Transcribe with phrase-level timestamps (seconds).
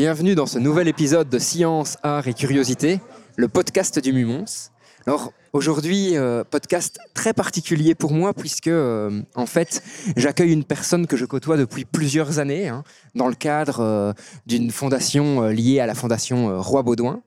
[0.00, 3.00] bienvenue dans ce nouvel épisode de Science, Art et Curiosité,
[3.34, 4.44] le podcast du Mumons.
[5.08, 9.82] Alors aujourd'hui, euh, podcast très particulier pour moi puisque euh, en fait
[10.16, 12.84] j'accueille une personne que je côtoie depuis plusieurs années hein,
[13.16, 14.12] dans le cadre euh,
[14.46, 17.20] d'une fondation liée à la fondation Roi Baudouin.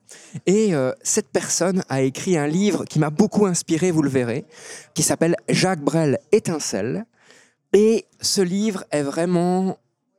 [0.46, 4.46] Et cette personne a écrit un livre qui m'a beaucoup inspiré, vous le verrez,
[4.94, 7.04] qui s'appelle Jacques Brel Étincelle.
[7.74, 9.76] Et ce livre est vraiment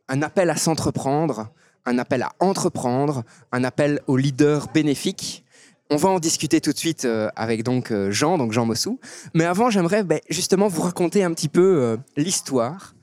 [0.07, 1.49] un appel à s'entreprendre,
[1.85, 5.43] un appel à entreprendre, un appel aux leaders bénéfiques.
[5.89, 8.99] On va en discuter tout de suite euh, avec donc euh, Jean, donc Jean Mossou.
[9.33, 12.95] Mais avant, j'aimerais ben, justement vous raconter un petit peu euh, l'histoire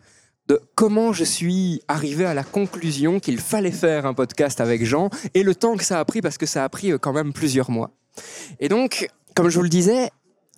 [0.48, 5.10] de comment je suis arrivé à la conclusion qu'il fallait faire un podcast avec Jean
[5.34, 7.70] et le temps que ça a pris parce que ça a pris quand même plusieurs
[7.70, 7.92] mois.
[8.58, 10.10] Et donc, comme je vous le disais,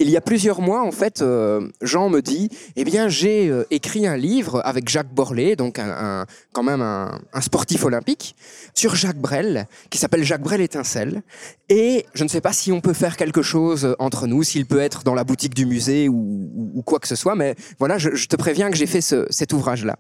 [0.03, 3.65] il y a plusieurs mois, en fait, euh, Jean me dit, eh bien, j'ai euh,
[3.71, 8.35] écrit un livre avec Jacques Borlé, donc un, quand même un, sportif olympique,
[8.75, 11.23] sur Jacques Brel, qui s'appelle Jacques Brel Étincelle.
[11.69, 14.81] Et je ne sais pas si on peut faire quelque chose entre nous, s'il peut
[14.81, 18.37] être dans la boutique du musée ou, quoi que ce soit, mais voilà, je, te
[18.37, 19.97] préviens que j'ai fait ce- cet ouvrage-là.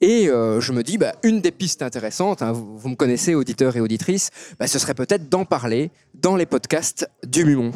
[0.00, 3.34] Et euh, je me dis, bah, une des pistes intéressantes, hein, vous, vous me connaissez,
[3.34, 7.72] auditeurs et auditrices, bah, ce serait peut-être d'en parler dans les podcasts du Mumons.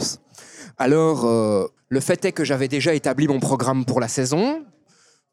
[0.81, 4.64] Alors, euh, le fait est que j'avais déjà établi mon programme pour la saison.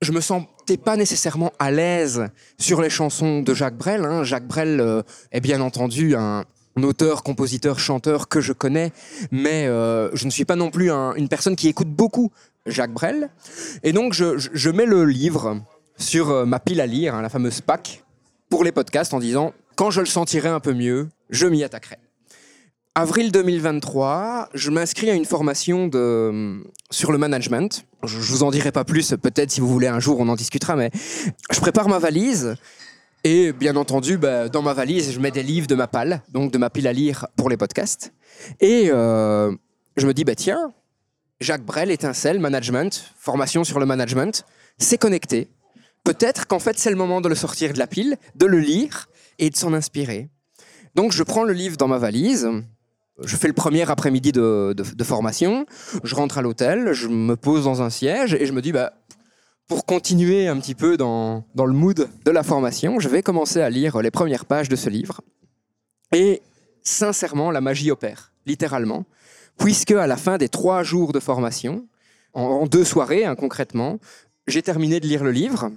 [0.01, 2.27] Je me sentais pas nécessairement à l'aise
[2.59, 4.03] sur les chansons de Jacques Brel.
[4.03, 4.25] hein.
[4.25, 6.43] Jacques Brel euh, est bien entendu un,
[6.83, 8.91] auteur, compositeur, chanteur que je connais,
[9.31, 12.29] mais euh, je ne suis pas non plus un- une personne qui écoute beaucoup
[12.65, 13.29] Jacques Brel.
[13.83, 15.61] Et donc, je, mets le livre
[15.97, 18.03] sur ma pile à lire, hein, la fameuse PAC,
[18.49, 21.97] pour les podcasts en disant quand je le sentirai un peu mieux, je m'y attaquerai.
[22.99, 27.85] Avril 2023, je m'inscris à une formation de, sur le management.
[28.01, 30.35] Je, je vous en dirai pas plus, peut-être si vous voulez un jour on en
[30.35, 30.89] discutera, mais
[31.51, 32.55] je prépare ma valise
[33.23, 36.51] et bien entendu, bah, dans ma valise, je mets des livres de ma palle, donc
[36.51, 38.13] de ma pile à lire pour les podcasts.
[38.61, 39.53] Et euh,
[39.95, 40.73] je me dis, bah tiens,
[41.39, 44.43] Jacques Brel, étincelle, management, formation sur le management,
[44.79, 45.49] c'est connecté.
[46.03, 49.07] Peut-être qu'en fait c'est le moment de le sortir de la pile, de le lire
[49.37, 50.29] et de s'en inspirer.
[50.95, 52.49] Donc je prends le livre dans ma valise,
[53.23, 55.65] je fais le premier après-midi de, formation,
[56.03, 58.93] je rentre à l'hôtel, je me pose dans un siège et je me dis, bah,
[59.67, 63.61] pour continuer un petit peu dans, dans le mood de la formation, je vais commencer
[63.61, 65.21] à lire les premières pages de ce livre.
[66.13, 66.41] Et
[66.83, 69.05] sincèrement, la magie opère, littéralement,
[69.57, 71.87] puisque à la fin des trois jours de formation,
[72.33, 73.99] en, en deux soirées hein, concrètement,
[74.47, 75.71] j'ai terminé de lire le livre.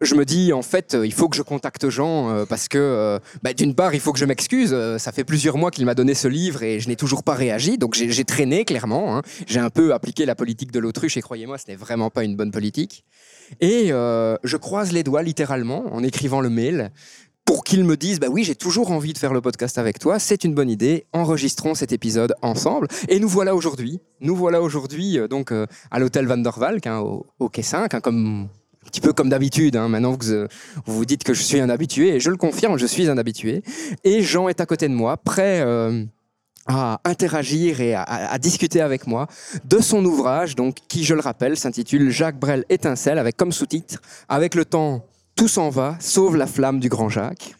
[0.00, 2.76] Je me dis, en fait, euh, il faut que je contacte Jean euh, parce que,
[2.78, 4.76] euh, bah, d'une part, il faut que je m'excuse.
[4.98, 7.78] ça fait plusieurs mois qu'il m'a donné ce livre et je n'ai toujours pas réagi.
[7.78, 9.16] Donc, j'ai traîné, clairement.
[9.16, 9.22] hein.
[9.46, 12.36] J'ai un peu appliqué la politique de l'autruche et croyez-moi, ce n'est vraiment pas une
[12.36, 13.04] bonne politique.
[13.60, 16.90] Et je croise les doigts, littéralement, en écrivant le mail
[17.44, 20.18] pour qu'il me dise bah oui j'ai toujours envie de faire le podcast avec toi
[20.18, 25.18] c'est une bonne idée enregistrons cet épisode ensemble et nous voilà aujourd'hui nous voilà aujourd'hui
[25.30, 28.48] donc à l'hôtel Van der Valk hein, au, au quai 5 hein, comme
[28.86, 29.88] un petit peu comme d'habitude hein.
[29.88, 30.48] maintenant vous, euh,
[30.86, 33.62] vous dites que je suis un habitué et je le confirme je suis un habitué
[34.04, 36.04] et Jean est à côté de moi prêt euh,
[36.66, 39.28] à interagir et à discuter avec moi
[39.64, 44.02] de son ouvrage, donc qui, je le rappelle, s'intitule Jacques Brel Étincelle, avec comme sous-titre
[44.28, 47.54] Avec le temps, tout s'en va, sauve la flamme du grand Jacques.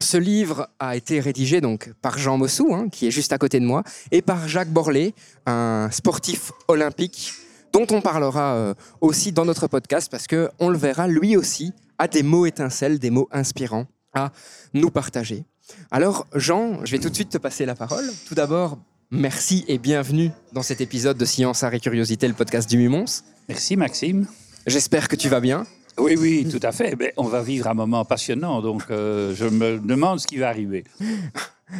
[0.00, 3.60] Ce livre a été rédigé donc par Jean Mossou, hein, qui est juste à côté
[3.60, 5.14] de moi, et par Jacques Borlé,
[5.46, 7.34] un sportif olympique
[7.72, 11.72] dont on parlera euh, aussi dans notre podcast parce que on le verra, lui aussi
[11.98, 14.32] a des mots étincelles, des mots inspirants à
[14.74, 15.44] nous partager.
[15.90, 18.04] Alors Jean, je vais tout de suite te passer la parole.
[18.26, 18.78] Tout d'abord,
[19.10, 23.22] merci et bienvenue dans cet épisode de Science, Art et Curiosité, le podcast du Mumons.
[23.48, 24.26] Merci Maxime.
[24.66, 25.66] J'espère que tu vas bien.
[25.98, 26.96] Oui, oui, tout à fait.
[26.96, 30.48] Ben, on va vivre un moment passionnant, donc euh, je me demande ce qui va
[30.48, 30.84] arriver.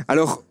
[0.08, 0.43] Alors,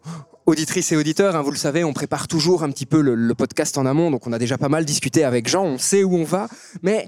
[0.51, 3.77] auditrices et auditeurs, hein, vous le savez, on prépare toujours un petit peu le, podcast
[3.77, 6.24] en amont, donc on a déjà pas mal discuté avec Jean, on sait où on
[6.24, 6.48] va,
[6.83, 7.07] mais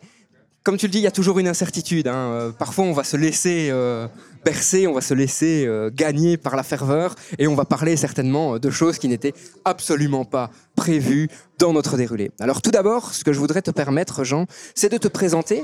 [0.64, 2.08] comme tu le dis, il y a toujours une incertitude.
[2.08, 2.16] hein.
[2.16, 4.08] Euh, Parfois, on va se laisser euh,
[4.46, 8.58] bercer, on va se laisser euh, gagner par la ferveur, et on va parler certainement
[8.58, 9.34] de choses qui n'étaient
[9.66, 11.28] absolument pas prévues
[11.60, 12.32] dans notre déroulé.
[12.40, 15.64] Alors tout d'abord, ce que je voudrais te permettre, Jean, c'est de te présenter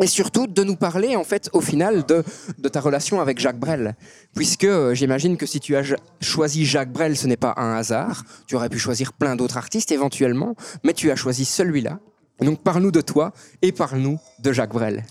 [0.00, 2.22] et surtout de nous parler en fait au final de,
[2.68, 3.96] ta relation avec Jacques Brel.
[4.34, 8.24] Puisque euh, j'imagine que si tu as choisi Jacques Brel, ce n'est pas un hasard.
[8.46, 10.54] Tu aurais pu choisir plein d'autres artistes éventuellement,
[10.84, 11.98] mais tu as choisi celui-là.
[12.40, 13.32] Donc parle-nous de toi
[13.62, 15.04] et parle-nous de Jacques Brel.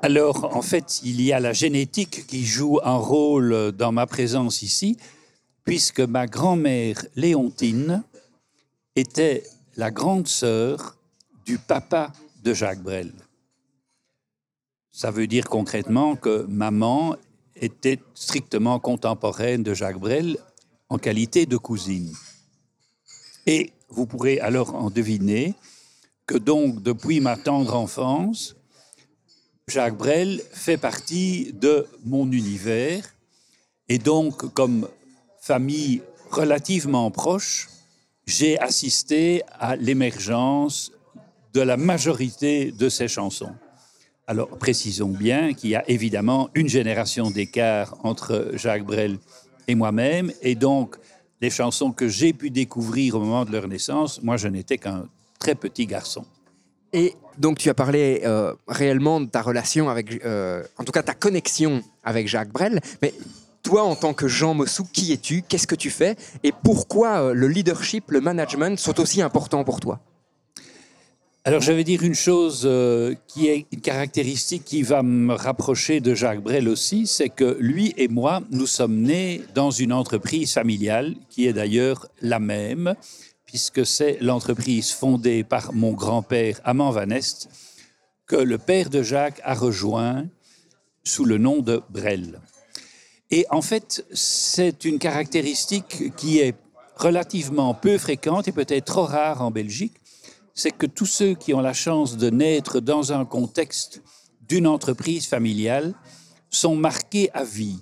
[0.00, 4.62] Alors, en fait, il y a la génétique qui joue un rôle dans ma présence
[4.62, 4.96] ici,
[5.64, 8.04] puisque ma grand-mère Léontine
[8.94, 9.42] était
[9.76, 10.96] la grande sœur
[11.44, 12.12] du papa
[12.44, 13.12] de Jacques Brel.
[14.98, 17.14] Ça veut dire concrètement que maman
[17.54, 20.38] était strictement contemporaine de Jacques Brel
[20.88, 22.12] en qualité de cousine.
[23.46, 25.54] Et vous pourrez alors en deviner
[26.26, 28.56] que donc depuis ma tendre enfance,
[29.68, 33.04] Jacques Brel fait partie de mon univers
[33.88, 34.88] et donc comme
[35.40, 37.68] famille relativement proche,
[38.26, 40.90] j'ai assisté à l'émergence
[41.54, 43.54] de la majorité de ses chansons.
[44.28, 49.16] Alors précisons bien qu'il y a évidemment une génération d'écart entre Jacques Brel
[49.68, 50.96] et moi-même et donc
[51.40, 55.06] les chansons que j'ai pu découvrir au moment de leur naissance, moi je n'étais qu'un
[55.38, 56.26] très petit garçon.
[56.92, 61.02] Et donc tu as parlé euh, réellement de ta relation avec, euh, en tout cas
[61.02, 63.14] ta connexion avec Jacques Brel, mais
[63.62, 65.40] toi en tant que Jean Mossou, qui es-tu?
[65.40, 66.16] Qu'est-ce que tu fais?
[66.42, 70.00] Et pourquoi euh, le leadership, le management sont aussi importants pour toi?
[71.48, 75.98] Alors, je vais dire une chose euh, qui est une caractéristique qui va me rapprocher
[76.00, 80.52] de Jacques Brel aussi, c'est que lui et moi, nous sommes nés dans une entreprise
[80.52, 82.94] familiale qui est d'ailleurs la même,
[83.46, 87.48] puisque c'est l'entreprise fondée par mon grand-père Amand Van Est
[88.26, 90.26] que le père de Jacques a rejoint
[91.02, 92.42] sous le nom de Brel.
[93.30, 96.56] Et en fait, c'est une caractéristique qui est
[96.96, 99.94] relativement peu fréquente et peut-être trop rare en Belgique
[100.58, 104.02] c'est que tous ceux qui ont la chance de naître dans un contexte
[104.48, 105.94] d'une entreprise familiale
[106.50, 107.78] sont marqués à vie,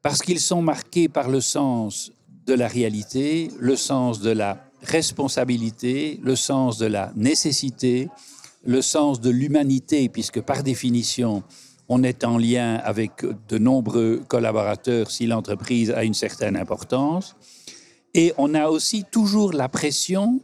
[0.00, 2.10] parce qu'ils sont marqués par le sens
[2.46, 8.08] de la réalité, le sens de la responsabilité, le sens de la nécessité,
[8.64, 11.42] le sens de l'humanité, puisque par définition,
[11.86, 17.36] on est en lien avec de nombreux collaborateurs si l'entreprise a une certaine importance.
[18.14, 20.40] Et on a aussi toujours la pression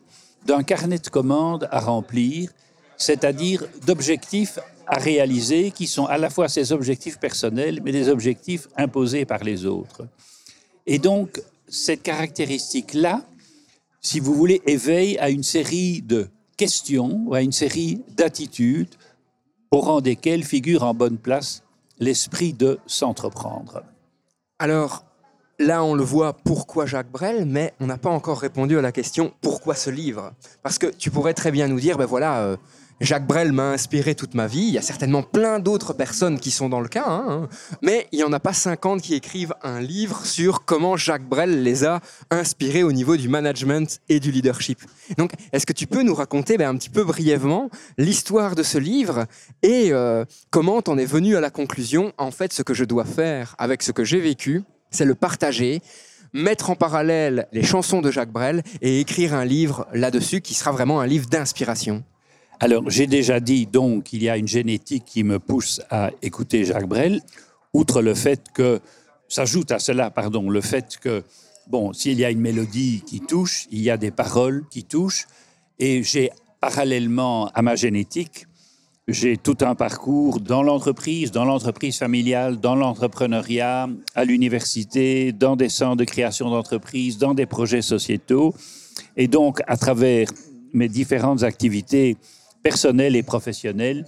[0.46, 2.50] d'un carnet de commandes à remplir,
[2.96, 8.68] c'est-à-dire d'objectifs à réaliser qui sont à la fois ses objectifs personnels, mais des objectifs
[8.76, 10.06] imposés par les autres.
[10.86, 13.22] Et donc, cette caractéristique-là,
[14.00, 18.94] si vous voulez, éveille à une série de questions ou à une série d'attitudes
[19.70, 21.62] au rang desquelles figure en bonne place
[21.98, 23.82] l'esprit de s'entreprendre.
[24.58, 25.04] Alors,
[25.62, 28.92] là, on le voit, pourquoi Jacques Brel, mais on n'a pas encore répondu à la
[28.92, 30.32] question pourquoi ce livre
[30.62, 32.56] Parce que tu pourrais très bien nous dire, ben voilà, euh,
[33.00, 34.60] Jacques Brel m'a inspiré toute ma vie.
[34.60, 37.48] Il y a certainement plein d'autres personnes qui sont dans le cas, hein,
[37.80, 41.62] mais il n'y en a pas 50 qui écrivent un livre sur comment Jacques Brel
[41.62, 42.00] les a
[42.30, 44.80] inspirés au niveau du management et du leadership.
[45.18, 48.78] Donc, est-ce que tu peux nous raconter ben, un petit peu brièvement l'histoire de ce
[48.78, 49.26] livre
[49.62, 53.04] et euh, comment t'en es venu à la conclusion, en fait, ce que je dois
[53.04, 54.62] faire avec ce que j'ai vécu,
[54.92, 55.82] c'est le partager,
[56.32, 60.72] mettre en parallèle les chansons de Jacques Brel et écrire un livre là-dessus qui sera
[60.72, 62.04] vraiment un livre d'inspiration.
[62.60, 66.64] Alors, j'ai déjà dit donc qu'il y a une génétique qui me pousse à écouter
[66.64, 67.20] Jacques Brel,
[67.72, 68.80] outre le fait que,
[69.28, 71.24] s'ajoute à cela, pardon, le fait que,
[71.69, 75.26] bon, s'il y a une mélodie qui touche, il y a des paroles qui touchent,
[75.78, 78.46] et j'ai parallèlement à ma génétique,
[79.08, 85.68] j'ai tout un parcours dans l'entreprise, dans l'entreprise familiale, dans l'entrepreneuriat, à l'université, dans des
[85.68, 88.54] centres de création d'entreprise, dans des projets sociétaux.
[89.16, 90.28] Et donc, à travers
[90.72, 92.16] mes différentes activités
[92.62, 94.06] personnelles et professionnelles,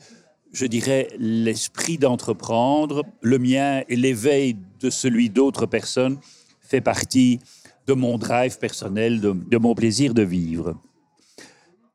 [0.52, 6.18] je dirais l'esprit d'entreprendre, le mien et l'éveil de celui d'autres personnes
[6.60, 7.40] fait partie
[7.88, 10.80] de mon drive personnel, de, de mon plaisir de vivre.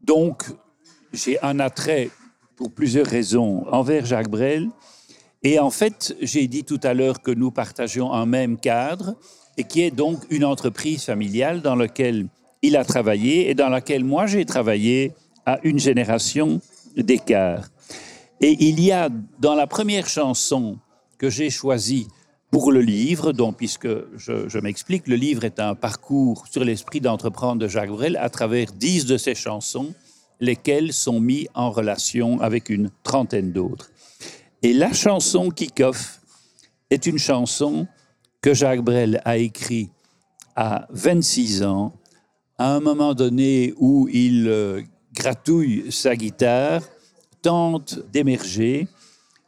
[0.02, 0.44] Donc,
[1.14, 2.10] j'ai un attrait
[2.60, 4.70] pour plusieurs raisons envers Jacques Brel.
[5.44, 9.16] Et en fait, j'ai dit tout à l'heure que nous partageons un même cadre
[9.58, 12.28] et qui est donc une entreprise familiale dans laquelle
[12.62, 15.14] il a travaillé et dans laquelle moi j'ai travaillé
[15.46, 16.60] à une génération
[16.98, 17.70] d'écart.
[18.42, 19.08] Et il y a
[19.40, 20.80] dans la première chanson
[21.18, 22.08] que j'ai choisie
[22.52, 23.88] pour le livre, donc puisque
[24.18, 28.30] je, je m'explique, le livre est un parcours sur l'esprit d'entreprendre de Jacques Brel à
[28.30, 29.94] travers dix de ses chansons,
[30.40, 33.92] lesquelles sont mises en relation avec une trentaine d'autres.
[34.62, 36.20] Et la chanson Kick-Off
[36.90, 37.88] est une chanson
[38.42, 39.92] que Jacques Brel a écrite
[40.56, 41.94] à 26 ans,
[42.58, 44.82] à un moment donné où il euh,
[45.14, 46.82] gratouille sa guitare,
[47.42, 48.88] tente d'émerger.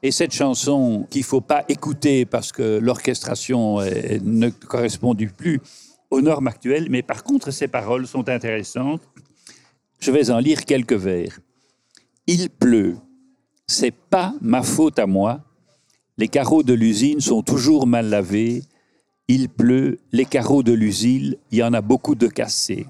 [0.04, 3.82] Et cette chanson qu'il ne faut pas écouter parce que l'orchestration
[4.24, 5.60] ne correspond plus
[6.10, 9.02] aux normes actuelles, mais par contre ses paroles sont intéressantes.
[10.02, 11.40] Je vais en lire quelques vers.
[12.26, 12.98] Il pleut,
[13.68, 15.42] c'est pas ma faute à moi.
[16.18, 18.64] Les carreaux de l'usine sont toujours mal lavés.
[19.28, 22.88] Il pleut, les carreaux de l'usine, il y en a beaucoup de cassés.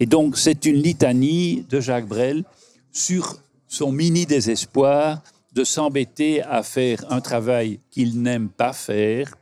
[0.00, 2.44] Et donc c'est une litanie de Jacques Brel
[2.92, 9.36] sur son mini désespoir de s'embêter à faire un travail qu'il n'aime pas faire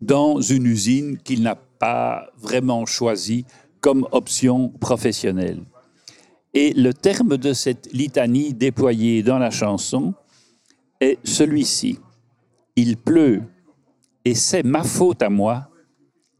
[0.00, 3.44] dans une usine qu'il n'a pas vraiment choisie
[3.82, 5.60] comme option professionnelle.
[6.54, 10.14] Et le terme de cette litanie déployée dans la chanson
[11.00, 11.98] est celui-ci.
[12.76, 13.42] Il pleut
[14.24, 15.68] et c'est ma faute à moi.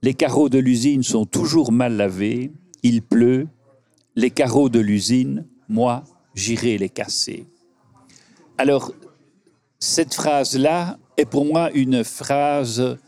[0.02, 2.52] Les carreaux de l'usine sont toujours mal lavés.
[2.82, 3.48] Il pleut.
[4.14, 6.04] Les carreaux de l'usine, moi,
[6.34, 7.46] j'irai les casser.
[8.58, 8.92] Alors,
[9.78, 12.98] cette phrase-là est pour moi une phrase,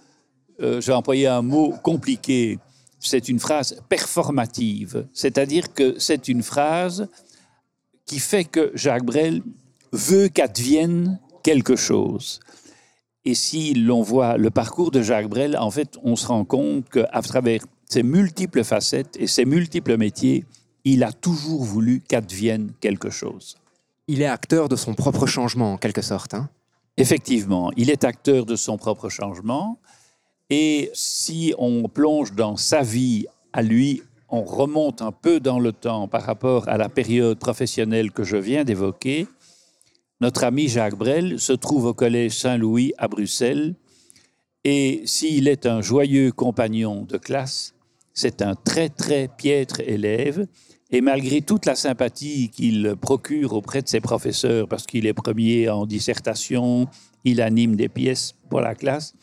[0.61, 2.59] euh, j'ai employé un mot compliqué,
[3.07, 7.09] c'est une phrase performative, c'est-à-dire que c'est une phrase
[8.07, 9.43] qui fait que Jacques Brel
[9.93, 12.41] veut qu'advienne quelque chose.
[13.25, 16.89] Et si l'on voit le parcours de Jacques Brel, en fait, on se rend compte
[16.91, 20.45] qu'à travers ses multiples facettes et ses multiples métiers,
[20.85, 23.57] il a toujours voulu qu'advienne quelque chose.
[24.09, 26.35] Il est acteur de son propre changement, en quelque sorte.
[26.35, 26.51] Hein
[26.97, 29.79] Effectivement, il est acteur de son propre changement.
[30.57, 35.73] Et si on plonge dans sa vie à lui, on remonte un peu dans le
[35.73, 39.27] temps par rapport à la période professionnelle que je viens d'évoquer.
[40.21, 43.75] Notre ami Jacques Brel se trouve au Collège Saint-Louis à Bruxelles.
[44.63, 47.75] Et s'il est un joyeux compagnon de classe,
[48.13, 50.47] c'est un très très piètre élève
[50.93, 55.69] et malgré toute la sympathie qu'il procure auprès de ses professeurs, parce qu'il est premier
[55.69, 56.87] en dissertation,
[57.25, 59.17] il anime des pièces pour la classe,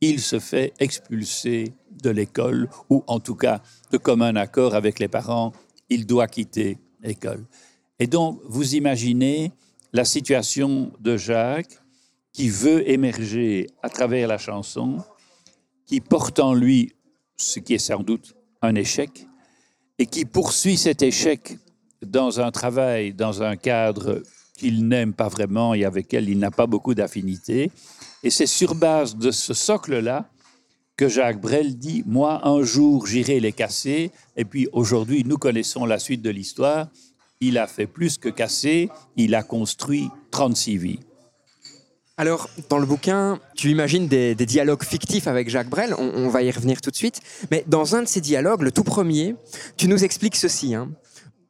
[0.00, 5.08] il se fait expulser de l'école, ou en tout cas, de commun accord avec les
[5.08, 5.52] parents,
[5.88, 7.44] il doit quitter l'école.
[7.98, 9.52] Et donc, vous imaginez
[9.92, 11.80] la situation de Jacques
[12.32, 14.98] qui veut émerger à travers la chanson,
[15.86, 16.92] qui porte en lui
[17.36, 19.26] ce qui est sans doute un échec,
[19.98, 21.58] et qui poursuit cet échec
[22.04, 24.22] dans un travail, dans un cadre
[24.56, 27.70] qu'il n'aime pas vraiment et avec lequel il n'a pas beaucoup d'affinité.
[28.22, 30.28] Et c'est sur base de ce socle-là
[30.96, 34.10] que Jacques Brel dit Moi, un jour, j'irai les casser.
[34.36, 36.88] Et puis aujourd'hui, nous connaissons la suite de l'histoire.
[37.40, 41.00] Il a fait plus que casser, il a construit 36 vies.
[42.16, 46.50] Alors, dans le bouquin, tu imagines des, dialogues fictifs avec Jacques Brel, on, va y
[46.50, 47.20] revenir tout de suite,
[47.52, 49.36] mais dans un de ces dialogues, le tout premier,
[49.76, 50.74] tu nous expliques ceci.
[50.74, 50.90] Hein.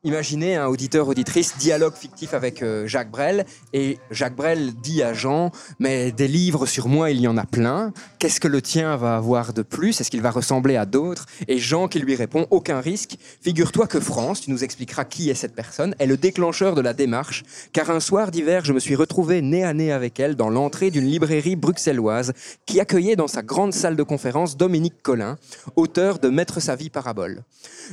[0.08, 5.12] Imaginez un auditeur, auditrice, dialogue fictif avec euh, Jacques Brel, et Jacques Brel dit à
[5.12, 8.96] Jean, mais des livres sur moi, il y en a plein, qu'est-ce que le tien
[8.96, 10.00] va avoir de plus?
[10.00, 14.00] Est-ce qu'il va ressembler à d'autres Et Jean qui lui répond, aucun risque, figure-toi que
[14.00, 17.90] France, tu nous expliqueras qui est cette personne, est le déclencheur de la démarche, car
[17.90, 21.04] un soir d'hiver, je me suis retrouvé nez à nez avec elle dans l'entrée d'une
[21.04, 22.32] librairie bruxelloise
[22.64, 25.36] qui accueillait dans sa grande salle de conférence Dominique Collin,
[25.76, 27.42] auteur de Mettre sa vie parabole.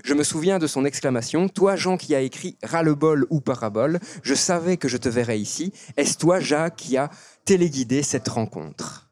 [0.06, 4.36] Je me souviens de son exclamation, toi Jean qui a écrit ras-le-bol ou parabole, je
[4.36, 5.74] savais que je te verrais ici.
[5.98, 7.10] Est-ce toi, Jacques, qui a
[7.46, 9.10] téléguidé cette rencontre?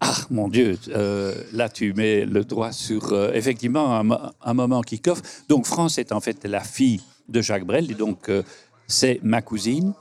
[0.00, 4.02] Ah, mon Dieu, euh, là tu mets le doigt sur euh, effectivement
[4.40, 5.22] un, moment qui coffre.
[5.48, 8.42] Donc France est en fait la fille de Jacques Brel, et donc euh,
[8.88, 9.92] c'est ma cousine.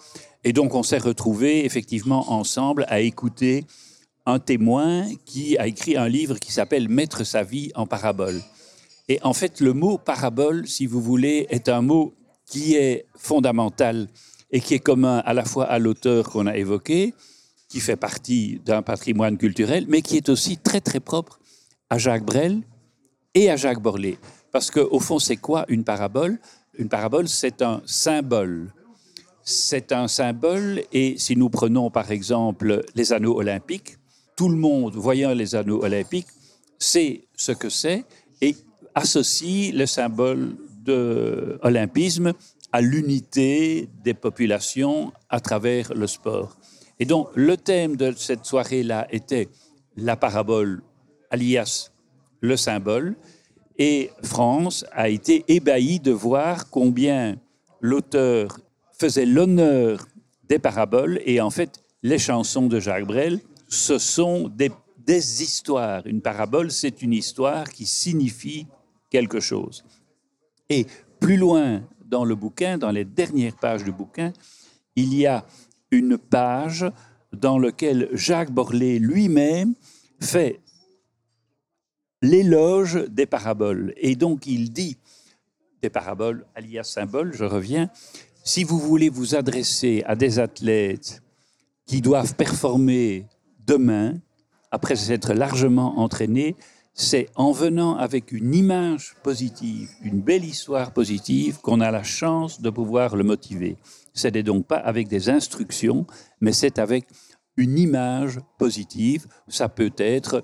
[0.44, 3.66] Et donc on s'est retrouvés effectivement ensemble à écouter
[4.26, 8.42] un témoin qui a écrit un livre qui s'appelle Mettre sa vie en parabole.
[9.10, 12.14] Et en fait, le mot parabole, si vous voulez, est un mot
[12.46, 14.08] qui est fondamental
[14.52, 17.14] et qui est commun à la fois à l'auteur qu'on a évoqué,
[17.70, 21.40] qui fait partie d'un patrimoine culturel, mais qui est aussi très très propre
[21.90, 22.62] à Jacques Brel
[23.34, 24.18] et à Jacques Borlée.
[24.52, 26.40] Parce qu'au fond, c'est quoi une parabole?
[26.78, 28.74] Une parabole, c'est un symbole.
[29.44, 33.98] C'est un symbole, et si nous prenons par exemple les anneaux olympiques,
[34.36, 36.28] tout le monde, voyant les anneaux olympiques,
[36.78, 38.04] sait ce que c'est
[38.42, 38.56] et
[38.98, 42.34] associe le symbole de olympisme
[42.72, 46.58] à l'unité des populations à travers le sport.
[47.00, 49.50] Et donc, le thème de cette soirée-là était
[49.96, 50.82] la parabole,
[51.30, 51.92] alias
[52.42, 53.16] le symbole.
[53.78, 57.38] Et France a été ébahie de voir combien
[57.80, 58.60] l'auteur
[59.00, 60.08] faisait l'honneur
[60.50, 61.22] des paraboles.
[61.26, 66.02] Et en fait, les chansons de Jacques Brel, ce sont des, des histoires.
[66.08, 68.66] Une parabole, c'est une histoire qui signifie
[69.10, 69.84] quelque chose.
[70.70, 70.86] Et
[71.20, 74.34] plus loin dans le bouquin, dans les dernières pages du bouquin,
[74.96, 75.46] il y a
[75.92, 76.86] une page
[77.34, 79.76] dans laquelle Jacques Borlée lui-même
[80.20, 80.62] fait
[82.22, 83.94] l'éloge des paraboles.
[83.98, 84.98] Et donc il dit,
[85.82, 87.90] des paraboles, alias symboles, je reviens,
[88.44, 91.22] si vous voulez vous adresser à des athlètes
[91.86, 93.26] qui doivent performer
[93.66, 94.16] demain,
[94.72, 96.56] après s'être largement entraînés,
[97.00, 102.60] c'est en venant avec une image positive, une belle histoire positive, qu'on a la chance
[102.60, 103.78] de pouvoir le motiver.
[104.16, 106.08] Ce n'est donc pas avec des instructions,
[106.42, 107.06] mais c'est avec
[107.56, 109.28] une image positive.
[109.48, 110.44] Ça peut être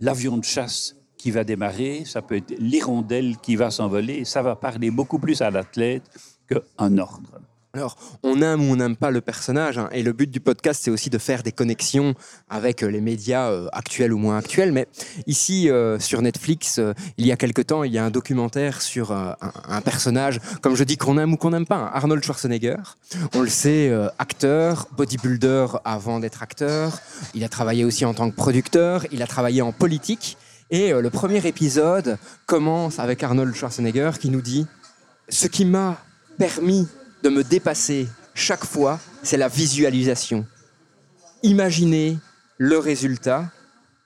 [0.00, 4.56] l'avion de chasse qui va démarrer, ça peut être l'hirondelle qui va s'envoler, ça va
[4.56, 6.04] parler beaucoup plus à l'athlète
[6.48, 7.42] qu'un ordre.
[7.72, 10.80] Alors, on aime ou on n'aime pas le personnage, hein, et le but du podcast,
[10.82, 12.16] c'est aussi de faire des connexions
[12.48, 14.72] avec euh, les médias euh, actuels ou moins actuels.
[14.72, 14.88] Mais
[15.28, 16.80] ici, euh, sur Netflix,
[17.16, 19.36] il y a quelque temps, il y a un documentaire sur un,
[19.84, 22.76] personnage, comme je dis, qu'on aime ou qu'on n'aime pas, hein, Arnold Schwarzenegger.
[23.34, 26.98] On le sait, acteur, bodybuilder avant d'être acteur.
[27.34, 30.38] Il a travaillé aussi en tant que producteur, il a travaillé en politique.
[30.72, 34.66] Et le premier épisode commence avec Arnold Schwarzenegger qui nous dit
[35.28, 35.98] Ce qui m'a
[36.36, 36.88] permis
[37.22, 40.46] de me dépasser chaque fois, c'est la visualisation.
[41.42, 42.18] Imaginer
[42.58, 43.50] le résultat,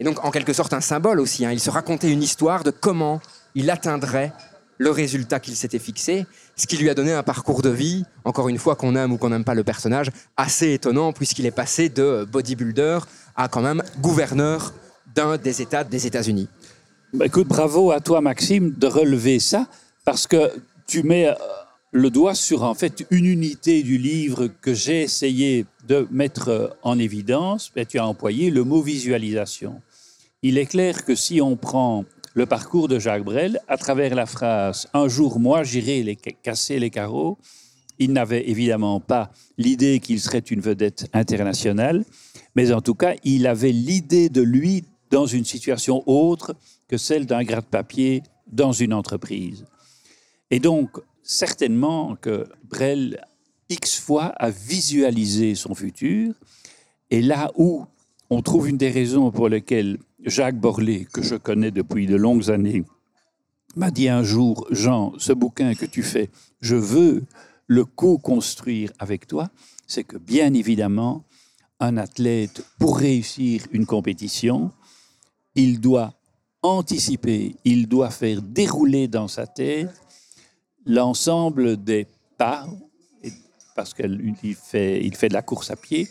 [0.01, 1.45] et donc en quelque sorte un symbole aussi.
[1.45, 1.53] Hein.
[1.53, 3.21] Il se racontait une histoire de comment
[3.55, 4.33] il atteindrait
[4.79, 8.49] le résultat qu'il s'était fixé, ce qui lui a donné un parcours de vie, encore
[8.49, 11.89] une fois qu'on aime ou qu'on n'aime pas le personnage, assez étonnant puisqu'il est passé
[11.89, 12.99] de bodybuilder
[13.37, 14.73] à quand même gouverneur
[15.15, 16.49] d'un des États des États-Unis.
[17.13, 19.67] Bah, écoute, bravo à toi Maxime de relever ça,
[20.05, 20.51] parce que
[20.87, 21.35] tu mets euh,
[21.95, 26.69] le doigt sur en fait une unité du livre que j'ai essayé de mettre euh,
[26.83, 27.71] en évidence.
[27.77, 29.81] et tu as employé le mot visualisation.
[30.43, 34.27] Il est clair que si on prend le parcours de Jacques Brel à travers la
[34.27, 37.39] phrase Un jour, moi, j'irai casser les carreaux,
[38.01, 42.05] il n'avait évidemment pas l'idée qu'il serait une vedette internationale,
[42.57, 44.83] mais en tout cas, il avait l'idée de lui
[45.13, 46.57] dans une situation autre
[46.89, 49.65] que celle d'un gratte-papier dans une entreprise.
[50.51, 53.25] Et donc, certainement que Brel,
[53.69, 56.35] X fois, a visualisé son futur.
[57.11, 57.87] Et là où
[58.31, 62.51] on trouve une des raisons pour lesquelles Jacques Borlée, que je connais depuis de longues
[62.51, 62.85] années,
[63.75, 67.25] m'a dit un jour, Jean, ce bouquin que tu fais, je veux
[67.67, 69.51] le co-construire avec toi,
[69.87, 71.25] c'est que bien évidemment,
[71.81, 74.71] un athlète, pour réussir une compétition,
[75.55, 76.15] il doit
[76.63, 79.91] anticiper, il doit faire dérouler dans sa tête
[80.87, 82.07] l'ensemble des
[82.39, 82.67] pas,
[83.75, 86.09] parce qu'il fait, il fait de la course à pied,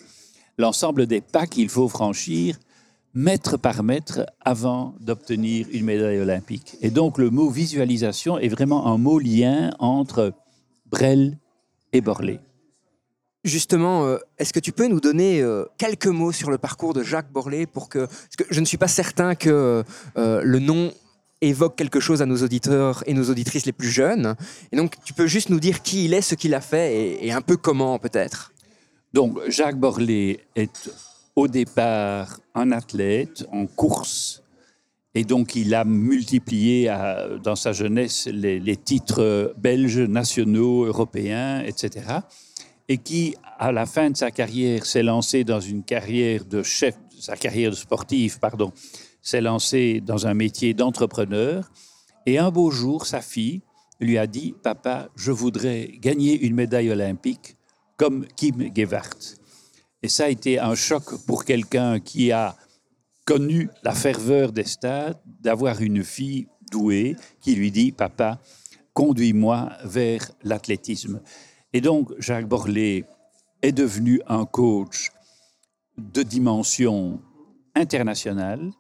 [0.58, 2.58] l'ensemble des pas qu'il faut franchir
[3.14, 6.78] mètre par mètre avant d'obtenir une médaille olympique.
[6.82, 10.34] Et donc le mot visualisation est vraiment un mot lien entre
[10.88, 11.38] Brel
[11.92, 12.40] et Borlée.
[13.44, 17.04] Justement, euh, est-ce que tu peux nous donner euh, quelques mots sur le parcours de
[17.04, 19.84] Jacques Borlée pour que, parce que je ne suis pas certain que
[20.18, 20.94] euh, le nom
[21.50, 24.36] évoque quelque chose à nos auditeurs et nos auditrices les plus jeunes.
[24.72, 27.32] Et donc, tu peux juste nous dire qui il est, ce qu'il a fait et,
[27.32, 28.52] un peu comment peut-être.
[29.14, 30.90] Donc, Jacques Borlée est
[31.36, 34.44] au départ un athlète en course.
[35.16, 36.92] Et donc, il a multiplié
[37.44, 42.20] dans sa jeunesse les, titres belges, nationaux, européens, etc.
[42.90, 46.96] Et qui, à la fin de sa carrière, s'est lancé dans une carrière de chef,
[47.20, 48.74] sa carrière de sportif, pardon,
[49.24, 51.72] s'est lancé dans un métier d'entrepreneur.
[52.28, 53.62] Et un beau jour, sa fille
[54.00, 57.56] lui a dit Papa, je voudrais gagner une médaille olympique
[57.98, 59.38] comme Kim Gewart.
[60.04, 62.56] Et ça a été un choc pour quelqu'un qui a
[63.26, 68.42] connu la ferveur des stades, d'avoir une fille douée qui lui dit Papa,
[68.94, 71.22] conduis-moi vers l'athlétisme.
[71.72, 73.06] Et donc, Jacques Borlée
[73.62, 75.12] est devenu un coach
[75.98, 77.22] de dimension
[77.76, 78.72] internationale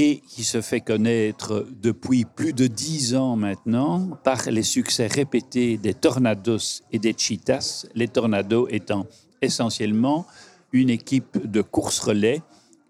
[0.00, 5.76] et qui se fait connaître depuis plus de dix ans maintenant par les succès répétés
[5.76, 9.06] des Tornados et des Cheetahs, les Tornados étant
[9.42, 10.24] essentiellement
[10.72, 12.42] une équipe de course-relais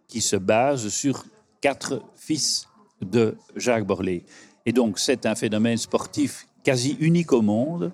[0.07, 1.25] qui se base sur
[1.63, 2.69] quatre fils
[3.01, 4.27] de Jacques Borlée.
[4.67, 7.91] Et donc c'est un phénomène sportif quasi unique au monde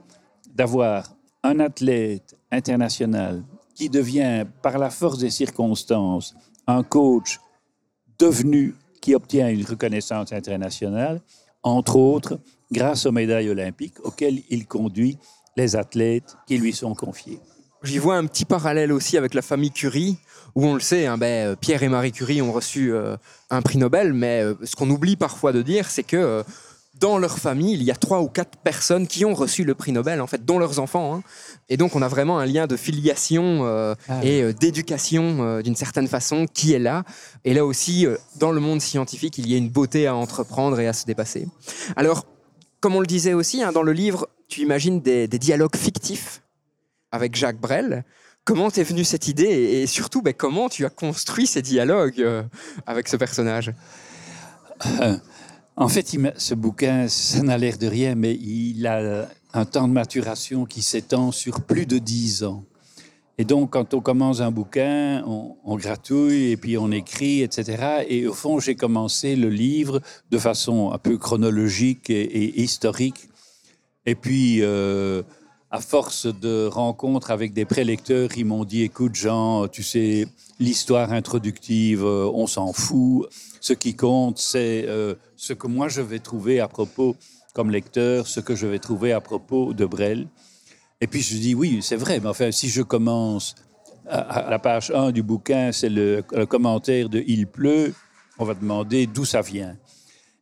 [0.53, 3.44] d'avoir un athlète international
[3.77, 6.35] qui devient par la force des circonstances
[6.66, 7.38] un coach
[8.18, 11.20] devenu qui obtient une reconnaissance internationale,
[11.62, 12.40] entre autres
[12.72, 15.18] grâce aux médailles olympiques auxquelles il conduit
[15.58, 17.38] les athlètes qui lui sont confiés.
[17.82, 20.16] J'y vois un petit parallèle aussi avec la famille Curie,
[20.54, 23.18] où on le sait, hein, ben, euh, Pierre et Marie Curie ont reçu euh,
[23.50, 26.42] un prix Nobel, mais euh, ce qu'on oublie parfois de dire, c'est que
[27.00, 29.90] dans leur famille, il y a trois ou quatre personnes qui ont reçu le prix
[29.92, 31.16] Nobel, en fait, dont leurs enfants.
[31.16, 31.22] hein.
[31.68, 34.24] Et donc, on a vraiment un lien de filiation euh, Ah.
[34.24, 37.02] et euh, d'éducation, euh, d'une certaine façon, qui est là.
[37.44, 38.07] Et là aussi,
[38.38, 41.48] dans le monde scientifique, il y a une beauté à entreprendre et à se dépasser.
[41.96, 42.26] Alors,
[42.80, 46.42] comme on le disait aussi, hein, dans le livre, tu imagines des, des dialogues fictifs
[47.11, 48.04] avec Jacques Brel.
[48.44, 52.24] Comment t'es venue cette idée et, surtout, ben, comment tu as construit ces dialogues
[52.87, 53.72] avec ce personnage?
[55.76, 59.92] En fait, ce bouquin, ça n'a l'air de rien, mais il a un temps de
[59.92, 62.64] maturation qui s'étend sur plus de dix ans.
[63.38, 68.04] Et donc, quand on commence un bouquin, on, gratouille et puis on écrit, etc.
[68.08, 73.28] Et au fond, j'ai commencé le livre de façon un peu chronologique et, et historique.
[74.06, 75.24] Et puis, euh,
[75.72, 80.28] à force de rencontres avec des prélecteurs, ils m'ont dit, écoute Jean, tu sais,
[80.60, 83.28] l'histoire introductive, euh, on s'en fout.
[83.64, 87.16] Ce qui compte, c'est euh, ce que moi je vais trouver à propos,
[87.55, 90.29] comme lecteur, ce que je vais trouver à propos de Brel.
[91.00, 93.55] Et puis je dis, oui, c'est vrai, mais enfin, si je commence
[94.07, 97.94] à, la page 1 du bouquin, c'est le, le commentaire de Il pleut,
[98.38, 99.79] on va demander d'où ça vient.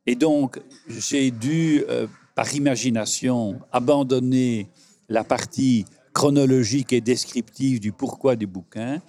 [0.05, 4.69] Et donc, j'ai dû, euh, par imagination, abandonner
[5.09, 9.01] la partie chronologique et descriptive du pourquoi du bouquin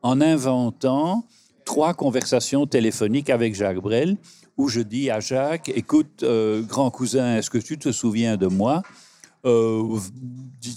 [0.00, 1.26] en inventant
[1.68, 4.16] trois conversations téléphoniques avec Jacques Brel
[4.56, 8.46] où je dis à Jacques, écoute, euh, grand cousin, est-ce que tu te souviens de
[8.46, 8.82] moi?
[9.44, 9.82] Euh,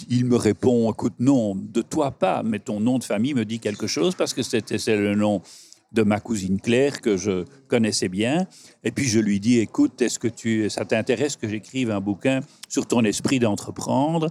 [0.09, 3.59] Il me répond, écoute, non, de toi pas, mais ton nom de famille me dit
[3.59, 5.41] quelque chose parce que c'était c'est le nom
[5.93, 8.45] de ma cousine Claire que je connaissais bien.
[8.83, 12.41] Et puis je lui dis, écoute, est-ce que tu, ça t'intéresse que j'écrive un bouquin
[12.67, 14.27] sur ton esprit d'entreprendre?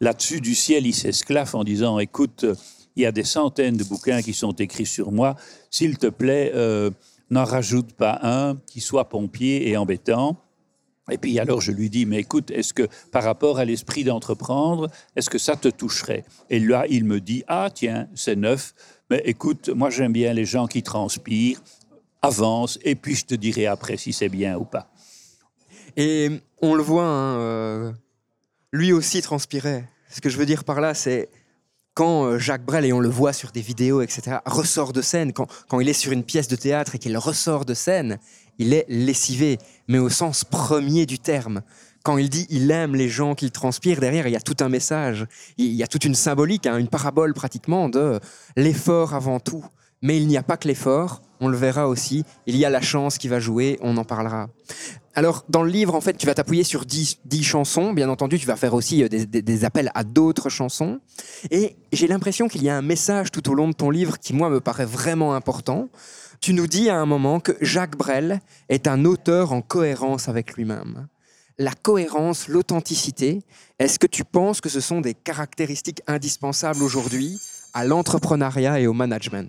[0.00, 2.46] Là-dessus, du ciel, il s'esclaffe en disant, écoute,
[2.98, 5.36] il y a des centaines de bouquins qui sont écrits sur moi.
[5.70, 6.90] S'il te plaît, euh,
[7.30, 10.36] n'en rajoute pas un qui soit pompier et embêtant.
[11.10, 14.90] Et puis alors je lui dis, mais écoute, est-ce que par rapport à l'esprit d'entreprendre,
[15.14, 16.24] est-ce que ça te toucherait?
[16.50, 18.74] Et là, il me dit, ah tiens, c'est neuf,
[19.08, 21.62] mais écoute, moi j'aime bien les gens qui transpirent,
[22.20, 24.90] avance, et puis je te dirai après si c'est bien ou pas.
[25.96, 27.92] Et on le voit, hein, euh,
[28.72, 29.88] lui aussi transpirait.
[30.10, 31.30] Ce que je veux dire par là, c'est
[31.98, 35.32] quand euh, Jacques Brel, et on le voit sur des vidéos, etc., ressort de scène,
[35.32, 38.20] quand, quand il est sur une pièce de théâtre et qu'il ressort de scène,
[38.58, 39.58] il est lessivé,
[39.88, 41.62] mais au sens premier du terme.
[42.04, 44.68] Quand il dit il aime les gens qu'il transpire, derrière, il y a tout un
[44.68, 48.20] message, il y a toute une symbolique, hein, une parabole pratiquement de
[48.54, 49.64] l'effort avant tout.
[50.02, 52.80] Mais il n'y a pas que l'effort, on le verra aussi, il y a la
[52.80, 54.48] chance qui va jouer, on en parlera.
[55.14, 57.92] Alors, dans le livre, en fait, tu vas t'appuyer sur 10, 10 chansons.
[57.92, 61.00] Bien entendu, tu vas faire aussi euh, des- des appels à d'autres chansons.
[61.50, 64.32] Et j'ai l'impression qu'il y a un message tout au long de ton livre qui,
[64.32, 65.88] moi, me paraît vraiment important.
[66.40, 70.54] Tu nous dis à un moment que Jacques Brel est un auteur en cohérence avec
[70.54, 71.08] lui-même.
[71.58, 73.42] La cohérence, l'authenticité,
[73.80, 77.40] est-ce que tu penses que ce sont des caractéristiques indispensables aujourd'hui
[77.74, 79.48] à l'entrepreneuriat et au management?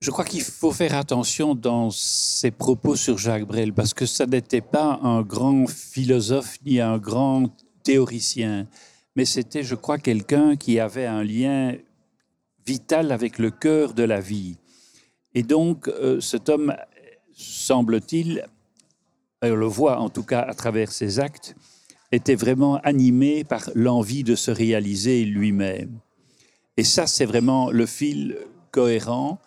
[0.00, 4.24] Je crois qu'il faut faire attention dans ses propos sur Jacques Brel, parce que ça
[4.24, 8.66] n'était pas un grand philosophe ni un grand théoricien,
[9.14, 11.74] mais c'était, je crois, quelqu'un qui avait un lien
[12.66, 14.56] vital avec le cœur de la vie.
[15.34, 16.74] Et donc, euh, cet homme,
[17.34, 18.46] semble-t-il,
[19.42, 21.54] on le voit en tout cas à travers ses actes,
[22.10, 25.98] était vraiment animé par l'envie de se réaliser lui-même.
[26.78, 28.38] Et ça, c'est vraiment le fil
[28.70, 29.38] cohérent.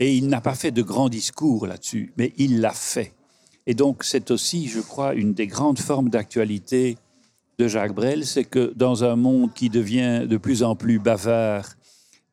[0.00, 3.12] Et il n'a pas fait de grands discours là-dessus, mais il l'a fait.
[3.66, 6.96] Et donc, c'est aussi, je crois, une des grandes formes d'actualité
[7.58, 11.74] de Jacques Brel, c'est que dans un monde qui devient de plus en plus bavard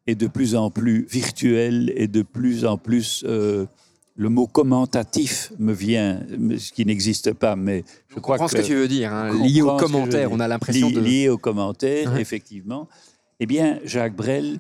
[0.06, 3.66] et de plus en plus virtuel et de plus en plus, euh,
[4.16, 6.22] le mot commentatif me vient,
[6.60, 9.12] ce qui n'existe pas, mais je crois comprends ce que tu veux dire.
[9.12, 11.00] hein, Lié aux que commentaires, on a l'impression Li- de...
[11.02, 12.22] Lié aux commentaires, Ouais.
[12.22, 12.88] effectivement.
[13.40, 14.60] Eh bien, Jacques Brel,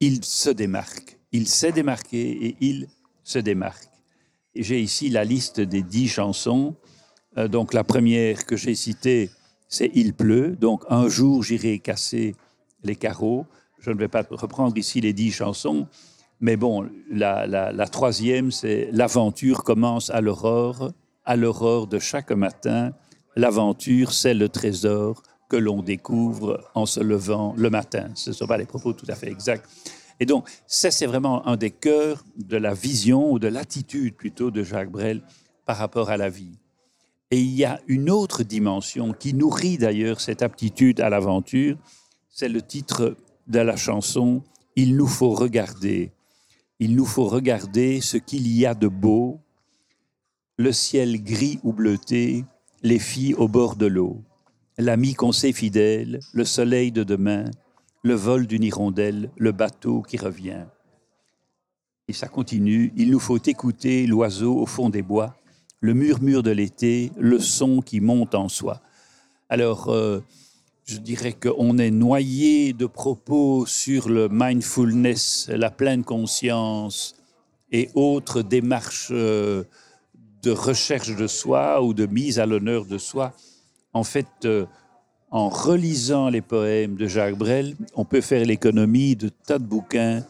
[0.00, 1.18] il se démarque.
[1.38, 2.86] Il s'est démarqué et il
[3.24, 3.88] se démarque.
[4.54, 6.76] J'ai ici la liste des dix chansons.
[7.38, 9.30] Euh, donc, la première que j'ai citée,
[9.68, 10.54] c'est Il pleut.
[10.54, 12.36] Donc, un jour, j'irai casser
[12.84, 13.46] les carreaux.
[13.80, 15.88] Je ne vais pas reprendre ici les dix chansons.
[16.40, 20.92] Mais bon, la, la- la troisième, c'est L'aventure commence à l'aurore.
[21.24, 22.92] À l'aurore de chaque matin,
[23.34, 28.10] l'aventure, c'est le trésor que l'on découvre en se levant le matin.
[28.14, 29.68] Ce ne sont pas les propos tout à fait exacts.
[30.24, 34.50] Et donc, ça, c'est vraiment un des cœurs de la vision, ou de l'attitude plutôt,
[34.50, 35.20] de Jacques Brel
[35.66, 36.58] par rapport à la vie.
[37.30, 41.76] Et il y a une autre dimension qui nourrit d'ailleurs cette aptitude à l'aventure,
[42.30, 44.42] c'est le titre de la chanson
[44.76, 46.10] Il nous faut regarder.
[46.78, 49.40] Il nous faut regarder ce qu'il y a de beau,
[50.56, 52.46] le ciel gris ou bleuté,
[52.82, 54.22] les filles au bord de l'eau,
[54.78, 57.50] l'ami qu'on sait fidèle, le soleil de demain,
[58.04, 60.66] le vol d'une hirondelle, le bateau qui revient.
[62.06, 65.34] Et ça continue, il nous faut écouter l'oiseau au fond des bois,
[65.80, 68.82] le murmure de l'été, le son qui monte en soi.
[69.48, 70.20] Alors, euh,
[70.84, 77.16] je dirais qu'on est noyé de propos sur le mindfulness, la pleine conscience
[77.72, 79.64] et autres démarches euh,
[80.42, 83.32] de recherche de soi ou de mise à l'honneur de soi.
[83.94, 84.66] En fait, euh,
[85.34, 90.22] en relisant les poèmes de Jacques Brel, on peut faire l'économie de tas de bouquins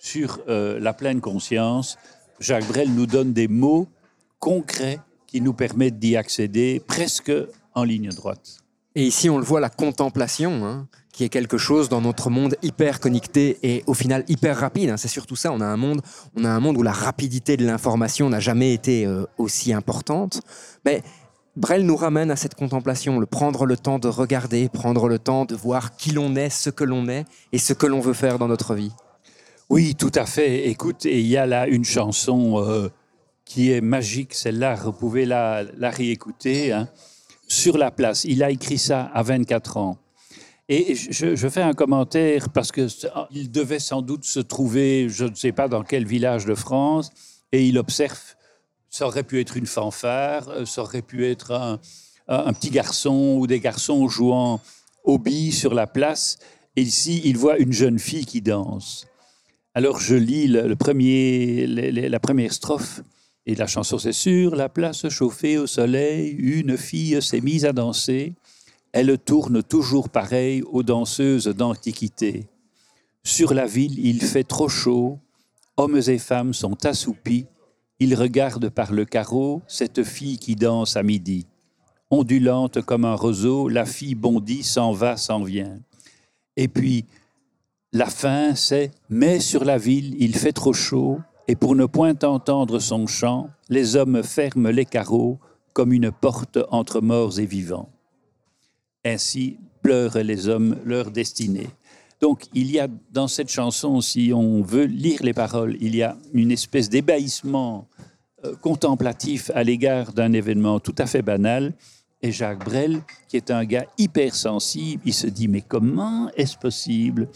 [0.00, 1.96] sur euh, la pleine conscience.
[2.40, 3.86] Jacques Brel nous donne des mots
[4.40, 7.30] concrets qui nous permettent d'y accéder presque
[7.76, 8.58] en ligne droite.
[8.96, 12.56] Et ici, on le voit, la contemplation, hein, qui est quelque chose dans notre monde
[12.60, 14.90] hyper connecté et au final hyper rapide.
[14.90, 14.96] hein.
[14.96, 15.52] C'est surtout ça.
[15.52, 16.02] On a un monde,
[16.34, 20.40] on a un monde où la rapidité de l'information n'a jamais été euh, aussi importante.
[20.84, 21.04] Mais
[21.58, 25.44] Brel nous ramène à cette contemplation, le prendre le temps de regarder, prendre le temps
[25.44, 28.38] de voir qui l'on est, ce que l'on est et ce que l'on veut faire
[28.38, 28.92] dans notre vie.
[29.68, 30.68] Oui, tout à fait.
[30.68, 32.88] Écoute, il y a là une chanson euh,
[33.44, 36.70] qui est magique, celle-là, vous pouvez la, réécouter.
[36.72, 36.88] hein.
[37.48, 39.98] Sur la place, il a écrit ça à 24 ans.
[40.68, 42.86] Et je, je fais un commentaire parce que
[43.32, 47.10] il devait sans doute se trouver, je ne sais pas dans quel village de France,
[47.50, 48.20] et il observe,
[48.90, 53.46] ça aurait pu être une fanfare, euh, ça aurait pu être un, petit garçon ou
[53.46, 54.60] des garçons jouant
[55.04, 56.38] au billes sur la place.
[56.76, 59.06] Et ici, il voit une jeune fille qui danse.
[59.74, 63.00] Alors je lis le, premier, la première strophe
[63.46, 67.72] et la chanson c'est sur la place chauffée au soleil, une fille s'est mise à
[67.72, 68.34] danser.
[68.92, 72.46] Elle tourne toujours pareil aux danseuses d'antiquité.
[73.22, 75.18] Sur la ville, il fait trop chaud.
[75.76, 77.46] Hommes et femmes sont assoupis.
[78.00, 81.46] Ils regardent par le carreau cette fille qui danse à midi.
[82.10, 85.78] Ondulante comme un roseau, la fille bondit, s'en va, s'en vient.
[86.56, 87.04] Et puis,
[87.92, 92.14] la fin, c'est Mais sur la ville, il fait trop chaud, et pour ne point
[92.22, 95.38] entendre son chant, les hommes ferment les carreaux
[95.72, 97.88] comme une porte entre morts et vivants.
[99.04, 101.68] Ainsi pleurent les hommes leur destinée.
[102.20, 106.02] Donc, il y a dans cette chanson, si on veut lire les paroles, il y
[106.02, 107.88] a une espèce d'ébahissement
[108.44, 111.74] euh, contemplatif à l'égard d'un événement tout à fait banal.
[112.20, 117.28] Et Jacques Brel, qui est un gars hypersensible, il se dit Mais comment est-ce possible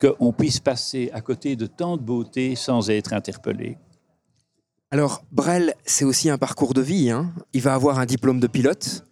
[0.00, 3.78] qu'on puisse passer à côté de tant de beauté sans être interpellé?
[4.92, 7.10] Alors, Brel, c'est aussi un parcours de vie.
[7.10, 7.32] hein.
[7.52, 9.04] Il va avoir un diplôme de pilote,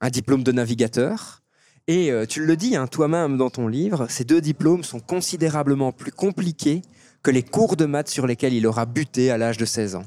[0.00, 1.43] un diplôme de navigateur.
[1.86, 5.92] Et euh, tu le dis hein, toi-même dans ton livre, ces deux diplômes sont considérablement
[5.92, 6.82] plus compliqués
[7.22, 10.04] que les cours de maths sur lesquels il aura buté à l'âge de 16 ans.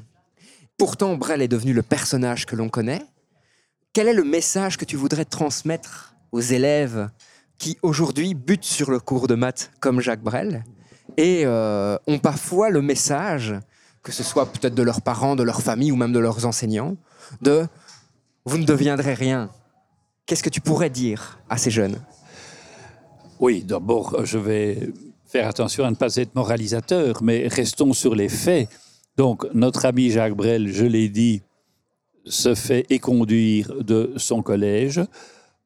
[0.76, 3.02] Pourtant, Brel est devenu le personnage que l'on connaît.
[3.92, 7.08] Quel est le message que tu voudrais transmettre aux élèves
[7.58, 10.64] qui aujourd'hui butent sur le cours de maths comme Jacques Brel
[11.16, 13.54] et euh, ont parfois le message
[14.02, 16.96] que ce soit peut-être de leurs parents, de leur famille ou même de leurs enseignants,
[17.42, 17.66] de
[18.44, 19.50] vous ne deviendrez rien.
[20.28, 21.96] Qu'est-ce que tu pourrais dire à ces jeunes?
[23.40, 24.90] Oui, d'abord, je vais
[25.24, 28.68] faire attention à ne pas être moralisateur, mais restons sur les faits.
[29.16, 31.40] Donc, notre ami Jacques Brel, je l'ai dit,
[32.26, 35.00] se fait éconduire de son collège.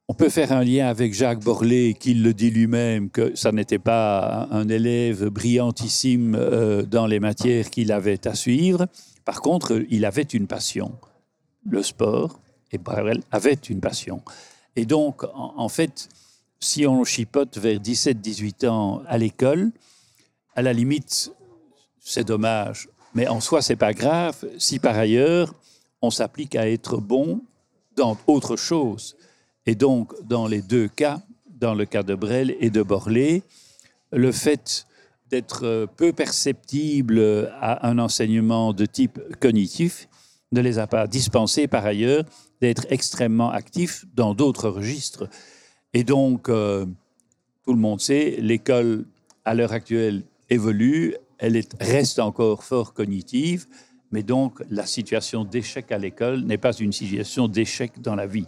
[0.06, 3.80] On peut faire un lien avec Jacques Borlée, qui le dit lui-même, que ça n'était
[3.80, 8.86] pas un élève brillantissime euh, dans les matières qu'il avait à suivre.
[9.24, 10.92] Par contre, il avait une passion,
[11.68, 12.38] le sport,
[12.70, 14.22] et Brel avait une passion.
[14.76, 16.08] Et donc, en, fait,
[16.60, 19.70] si on chipote vers 17-18 ans à l'école,
[20.54, 21.32] à la limite,
[22.00, 22.88] c'est dommage.
[23.14, 25.52] Mais en soi, c'est pas grave si par ailleurs,
[26.00, 27.42] on s'applique à être bon
[27.96, 29.16] dans autre chose.
[29.66, 33.42] Et donc, dans les deux cas, dans le cas de Brel et de Borlée,
[34.10, 34.86] le fait
[35.30, 40.08] d'être peu perceptible à un enseignement de type cognitif
[40.50, 42.24] ne les a pas dispensés par ailleurs
[42.62, 45.28] d'être extrêmement actifs dans d'autres registres.
[45.94, 46.86] Et donc, euh,
[47.64, 49.04] tout le monde sait, l'école
[49.44, 53.66] à l'heure actuelle évolue, elle est- reste encore fort cognitive,
[54.12, 58.46] mais donc la situation d'échec à l'école n'est pas une situation d'échec dans la vie.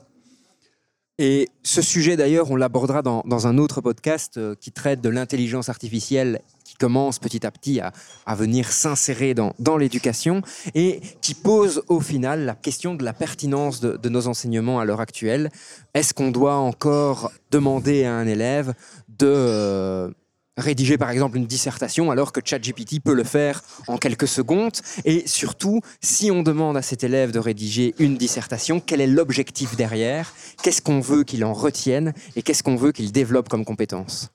[1.19, 5.09] Et ce sujet, d'ailleurs, on l'abordera dans, dans un autre podcast euh, qui traite de
[5.09, 6.41] l'intelligence artificielle
[6.79, 7.93] commence petit à petit à,
[8.27, 10.43] à venir s'insérer dans, dans l'éducation
[10.75, 14.85] et qui pose au final la question de la pertinence de, de nos enseignements à
[14.85, 15.51] l'heure actuelle.
[15.95, 18.75] Est-ce qu'on doit encore demander à un élève
[19.09, 20.11] de, euh,
[20.57, 24.77] rédiger par exemple une dissertation alors que ChatGPT peut le faire en quelques secondes?
[25.05, 29.77] Et surtout, si on demande à cet élève de rédiger une dissertation, quel est l'objectif
[29.77, 30.33] derrière?
[30.63, 34.31] Qu'est-ce qu'on veut qu'il en retienne Et qu'est-ce qu'on veut qu'il développe comme compétence?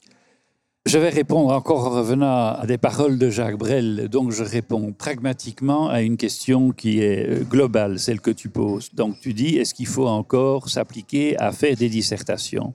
[0.86, 4.08] Je vais répondre encore en revenant à des paroles de Jacques Brel.
[4.10, 8.94] Donc, je réponds pragmatiquement à une question qui est euh, globale, celle que tu poses.
[8.94, 12.74] Donc, tu dis, est-ce qu'il faut encore s'appliquer à faire des dissertations?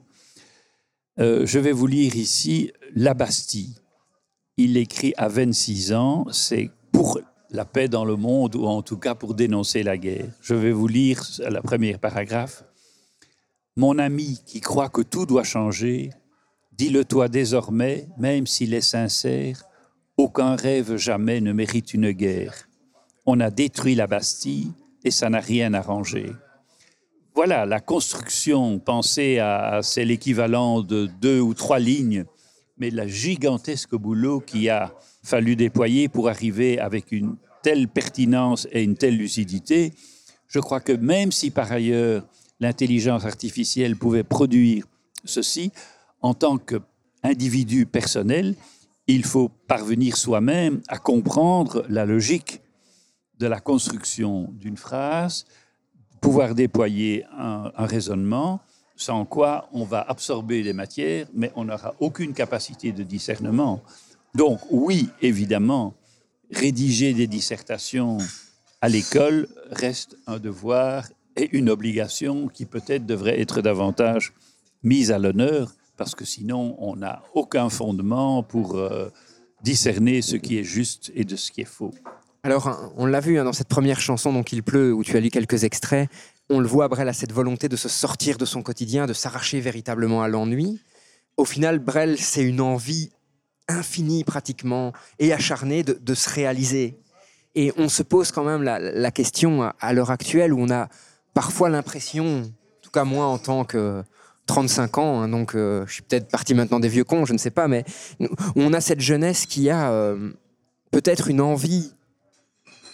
[1.19, 3.75] Euh, Je vais vous lire ici La Bastille.
[4.57, 8.97] Il écrit à 26 ans, c'est pour la paix dans le monde, ou en tout
[8.97, 10.29] cas pour dénoncer la guerre.
[10.41, 12.63] Je vais vous lire la première paragraphe.
[13.75, 16.11] Mon ami qui croit que tout doit changer,
[16.77, 19.63] Dis-le-toi désormais, même s'il est sincère,
[20.17, 22.67] aucun rêve jamais ne mérite une guerre.
[23.25, 24.73] On a détruit la Bastille
[25.05, 26.33] et ça n'a rien arrangé.
[27.33, 32.25] Voilà, la construction, pensez à, c'est l'équivalent de deux ou trois lignes,
[32.77, 38.83] mais la gigantesque boulot qui a fallu déployer pour arriver avec une telle pertinence et
[38.83, 39.93] une telle lucidité,
[40.47, 42.27] je crois que même si par ailleurs
[42.59, 44.85] l'intelligence artificielle pouvait produire
[45.23, 45.71] ceci,
[46.25, 48.55] en tant qu'individu personnel,
[49.05, 52.61] il faut parvenir soi-même à comprendre la logique
[53.37, 55.45] de la construction d'une phrase,
[56.21, 58.59] pouvoir déployer un, raisonnement,
[58.95, 63.83] sans quoi on va absorber des matières, mais on n'aura aucune capacité de discernement.
[64.33, 65.93] Donc oui, évidemment,
[66.51, 68.17] rédiger des dissertations
[68.81, 74.33] à l'école reste un devoir et une obligation qui peut-être devrait être davantage
[74.81, 79.09] mise à l'honneur parce que sinon, on n'a aucun fondement pour euh,
[79.61, 81.91] discerner ce qui est juste et de ce qui est faux.
[82.43, 85.19] Alors, on l'a vu hein, dans cette première chanson, Donc il pleut, où tu as
[85.19, 86.09] lu quelques extraits,
[86.49, 89.59] on le voit, Brel a cette volonté de se sortir de son quotidien, de s'arracher
[89.59, 90.79] véritablement à l'ennui.
[91.37, 93.09] Au final, Brel, c'est une envie
[93.67, 96.99] infinie pratiquement et acharnée de, se réaliser.
[97.55, 100.87] Et on se pose quand même la, question à, à l'heure actuelle où on a
[101.33, 104.03] parfois l'impression, en tout cas moi en tant que
[104.47, 107.37] 35 ans, hein, donc euh, je suis peut-être parti maintenant des vieux cons, je ne
[107.37, 107.83] sais pas, mais
[108.55, 110.31] on a cette jeunesse qui a euh,
[110.91, 111.93] peut-être une envie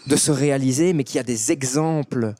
[0.07, 2.33] de se réaliser, mais qui a des exemples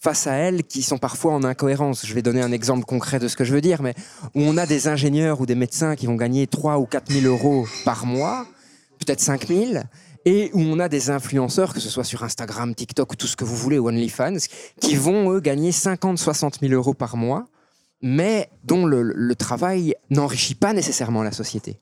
[0.00, 2.06] face à elle qui sont parfois en incohérence.
[2.06, 3.94] Je vais donner un exemple concret de ce que je veux dire, mais
[4.34, 7.26] où on a des ingénieurs ou des médecins qui vont gagner 3 ou 4 000
[7.26, 8.46] euros par mois,
[8.98, 9.82] peut-être 5 000,
[10.26, 13.36] et où on a des influenceurs, que ce soit sur Instagram, TikTok ou tout ce
[13.36, 14.36] que vous voulez, ou OnlyFans,
[14.80, 17.46] qui vont, eux, gagner 50, 60 000 euros par mois
[18.04, 21.80] mais dont le, travail n'enrichit pas nécessairement la société.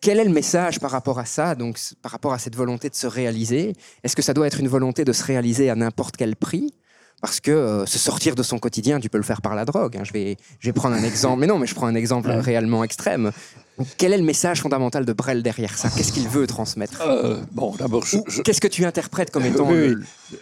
[0.00, 2.94] Quel est le message par rapport à ça, donc par rapport à cette volonté de
[2.94, 3.74] se réaliser?
[4.02, 6.72] Est-ce que ça doit être une volonté de se réaliser à n'importe quel prix?
[7.24, 9.96] Parce que euh, se sortir de son quotidien, tu peux le faire par la drogue.
[9.96, 10.04] Hein.
[10.04, 12.84] Je, vais, je vais prendre un exemple, mais non, mais je prends un exemple réellement
[12.84, 13.32] extrême.
[13.96, 15.88] Quel est le message fondamental de Brel derrière ça?
[15.88, 17.00] Qu'est-ce qu'il veut transmettre?
[17.00, 18.04] Euh, Bon, d'abord,
[18.44, 19.70] qu'est-ce que tu interprètes comme étant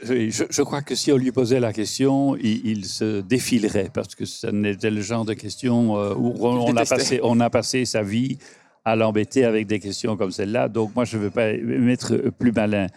[0.02, 4.48] je, crois que si on lui posait la question, il, se défilerait parce que ce
[4.48, 8.38] n'était le genre de question euh, où on, a passé, on a passé sa vie
[8.84, 10.68] à l'embêter avec des questions comme celle-là.
[10.68, 12.88] Donc moi, je ne veux pas mettre plus malin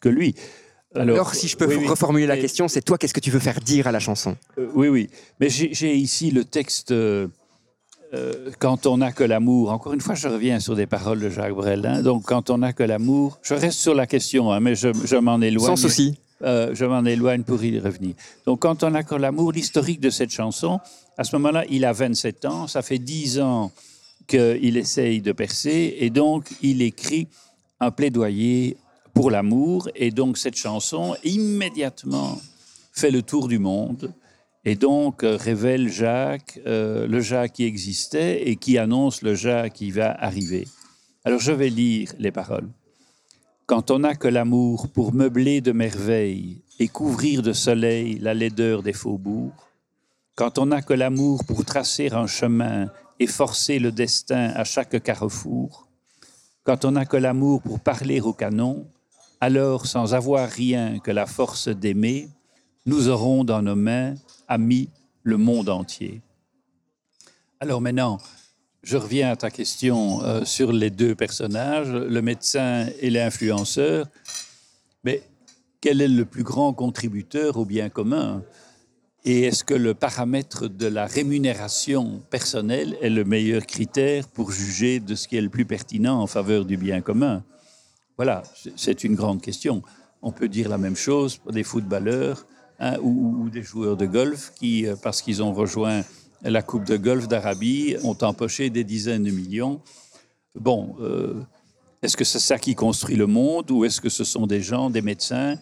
[0.00, 0.34] que lui.
[0.94, 3.86] Alors, si je peux reformuler la question, c'est toi, qu'est-ce que tu veux faire dire
[3.86, 5.10] à la chanson euh, Oui, oui.
[5.40, 7.26] Mais j'ai ici le texte euh,
[8.14, 9.72] euh, Quand on n'a que l'amour.
[9.72, 11.84] Encore une fois, je reviens sur des paroles de Jacques Brel.
[11.84, 12.02] Hein.
[12.02, 15.40] Donc, quand on n'a que l'amour, je reste sur la question, hein, mais je, m'en
[15.40, 15.66] éloigne.
[15.66, 16.18] Sans souci.
[16.40, 18.14] je m'en éloigne pour y revenir.
[18.46, 20.78] Donc, quand on n'a que l'amour, l'historique de cette chanson,
[21.18, 23.72] à ce moment-là, il a 27 ans, ça fait 10 ans
[24.26, 27.28] qu'il essaye de percer, et donc il écrit
[27.80, 28.76] un plaidoyer
[29.14, 29.88] pour l'amour.
[29.94, 32.38] Et donc cette chanson immédiatement
[32.92, 34.12] fait le tour du monde
[34.64, 39.74] et donc euh, révèle Jacques, euh, le Jacques qui existait et qui annonce le Jacques
[39.74, 40.66] qui va arriver.
[41.24, 42.68] Alors je vais lire les paroles.
[43.66, 48.82] Quand on n'a que l'amour pour meubler de merveilles et couvrir de soleil la laideur
[48.82, 49.52] des faubourgs,
[50.34, 55.02] quand on n'a que l'amour pour tracer un chemin et forcer le destin à chaque
[55.02, 55.88] carrefour,
[56.64, 58.86] quand on n'a que l'amour pour parler au canon,
[59.44, 62.30] alors sans avoir rien que la force d'aimer,
[62.86, 64.14] nous aurons dans nos mains,
[64.48, 64.88] amis,
[65.22, 66.22] le monde entier.
[67.60, 68.16] Alors maintenant,
[68.82, 74.06] je reviens à ta question euh, sur les deux personnages, le médecin et l'influenceur.
[75.04, 75.22] Mais
[75.82, 78.42] quel est le plus grand contributeur au bien commun?
[79.26, 85.00] Et est-ce que le paramètre de la rémunération personnelle est le meilleur critère pour juger
[85.00, 87.44] de ce qui est le plus pertinent en faveur du bien commun?
[88.16, 88.42] Voilà,
[88.76, 89.82] c'est une grande question.
[90.22, 92.46] On peut dire la même chose pour des footballeurs
[92.78, 96.02] hein, ou, des joueurs de golf qui, euh, parce qu'ils ont rejoint
[96.42, 99.80] la Coupe de golf d'Arabie, ont empoché des dizaines de millions.
[100.54, 101.42] bon, euh,
[102.02, 104.90] est-ce que c'est ça qui construit le monde ou est-ce que ce sont des gens,
[104.90, 105.56] des médecins,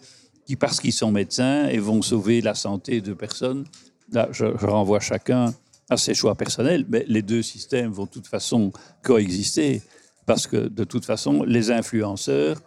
[0.45, 3.65] qui, parce qu'ils sont médecins et vont sauver la santé de personnes,
[4.11, 5.53] là, je, je renvoie chacun
[5.89, 8.71] à ses choix personnels, mais les deux systèmes vont de toute façon
[9.03, 9.81] coexister,
[10.25, 12.61] parce que de toute façon, les influenceurs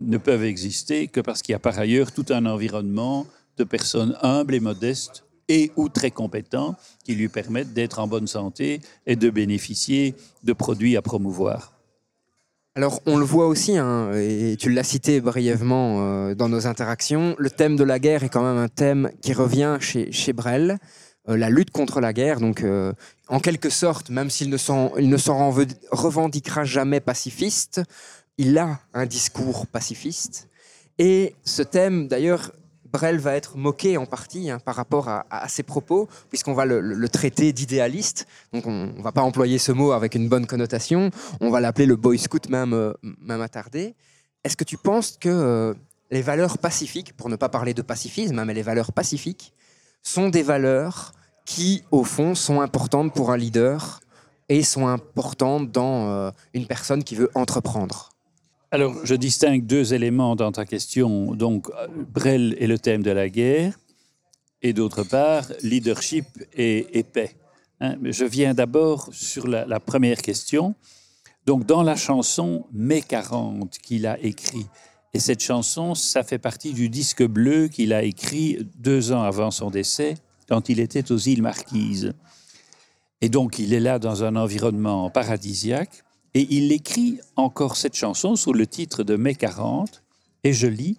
[0.00, 3.26] ne peuvent exister que parce qu'il y a par ailleurs tout un environnement
[3.56, 6.74] de personnes humbles et modestes et ou très compétents
[7.04, 11.74] qui lui permettent d'être en bonne santé et de bénéficier de produits à promouvoir.
[12.76, 17.36] Alors, on le voit aussi, hein, et tu l'as cité brièvement euh, dans nos interactions,
[17.38, 20.78] le thème de la guerre est quand même un thème qui revient chez, chez Brel.
[21.28, 22.92] Euh, la lutte contre la guerre, donc euh,
[23.28, 24.90] en quelque sorte, même s'il ne s'en
[25.90, 27.80] revendiquera jamais pacifiste,
[28.36, 30.48] il a un discours pacifiste.
[30.98, 32.52] Et ce thème, d'ailleurs,
[32.84, 37.08] Brel va être moqué en partie hein, par rapport à, ses propos, puisqu'on va le,
[37.08, 38.26] traiter d'idéaliste.
[38.52, 41.10] Donc on ne va pas employer ce mot avec une bonne connotation.
[41.40, 43.94] On va l'appeler le boy scout même, euh, même attardé.
[44.44, 45.74] Est-ce que tu penses que
[46.10, 49.54] les valeurs pacifiques, pour ne pas parler de pacifisme, hein, mais les valeurs pacifiques,
[50.04, 51.12] sont des valeurs
[51.44, 54.00] qui, au fond, sont importantes pour un leader
[54.48, 58.10] et sont importantes dans euh, une personne qui veut entreprendre
[58.70, 61.34] Alors, je distingue deux éléments dans ta question.
[61.34, 61.70] Donc,
[62.12, 63.78] Brel est le thème de la guerre,
[64.62, 67.36] et d'autre part, leadership et, paix.
[67.80, 70.74] Hein, je viens d'abord sur la, la première question.
[71.46, 74.66] Donc, dans la chanson Mai 40 qu'il a écrit,
[75.14, 79.52] et cette chanson, ça fait partie du disque bleu qu'il a écrit deux ans avant
[79.52, 80.16] son décès,
[80.48, 82.12] quand il était aux îles Marquises.
[83.20, 86.02] Et donc, il est là dans un environnement paradisiaque.
[86.34, 90.02] Et il écrit encore cette chanson sous le titre de Mai 40,
[90.42, 90.98] et je lis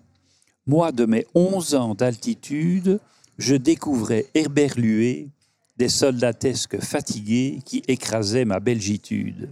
[0.66, 3.02] Moi, de mes 11 ans d'altitude,
[3.38, 5.28] je découvrais herberluer
[5.76, 9.50] des soldatesques fatigués qui écrasaient ma belgitude.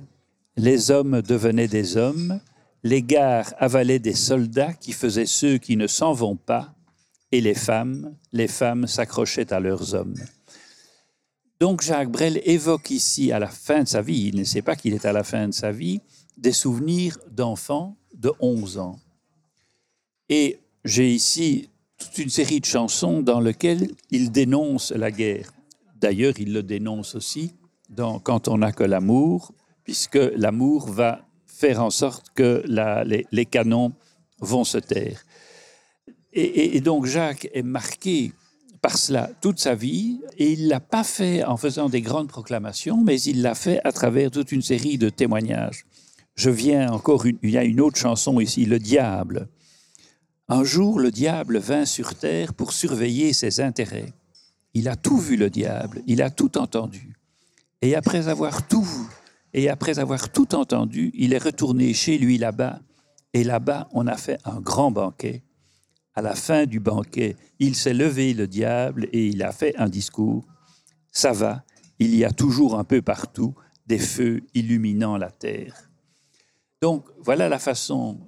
[0.56, 2.40] Les hommes devenaient des hommes,
[2.84, 6.76] les gares avalaient des soldats qui faisaient ceux qui ne s'en vont pas,
[7.32, 10.16] et les femmes, les femmes s'accrochaient à leurs hommes.
[11.60, 14.76] Donc Jacques Brel évoque ici, à la fin de sa vie, il ne sait pas
[14.76, 16.02] qu'il est à la fin de sa vie,
[16.38, 19.00] des souvenirs d'enfants de 11 ans.
[20.30, 25.54] Et j'ai ici toute une série de chansons dans lesquelles il dénonce la guerre.
[25.96, 27.54] D'ailleurs, il le dénonce aussi
[27.90, 29.54] dans Quand on n'a que l'amour,
[29.84, 32.64] puisque l'amour va faire en sorte que
[33.32, 33.94] les, canons
[34.40, 35.24] vont se taire.
[36.34, 38.34] Et, donc Jacques est marqué
[38.82, 43.02] par cela toute sa vie, et il l'a pas fait en faisant des grandes proclamations,
[43.02, 45.86] mais il l'a fait à travers toute une série de témoignages.
[46.36, 49.48] Je viens encore, il y a une autre chanson ici, Le Diable.
[50.50, 54.14] Un jour, le diable vint sur terre pour surveiller ses intérêts.
[54.74, 57.16] Il a tout vu, le diable, il a tout entendu.
[57.82, 59.06] Et après avoir tout vu,
[59.54, 62.82] et après avoir tout entendu, il est retourné chez lui là-bas,
[63.34, 65.44] et là-bas, on a fait un grand banquet.
[66.16, 69.90] À la fin du banquet, il s'est levé, le diable, et il a fait un
[69.90, 70.46] discours.
[71.12, 71.64] Ça va,
[72.00, 73.56] il y a toujours un peu partout
[73.88, 75.90] des feux illuminant la terre.
[76.82, 78.20] Donc, voilà la façon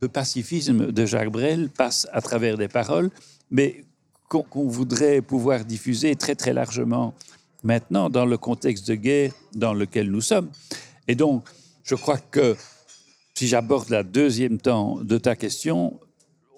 [0.00, 3.10] le pacifisme de Jacques Brel passe à travers des paroles,
[3.50, 3.84] mais
[4.28, 7.14] qu'on voudrait pouvoir diffuser très très largement
[7.62, 10.50] maintenant dans le contexte de guerre dans lequel nous sommes.
[11.06, 11.48] Et donc,
[11.82, 12.56] je crois que
[13.34, 15.98] si j'aborde la deuxième temps de ta question,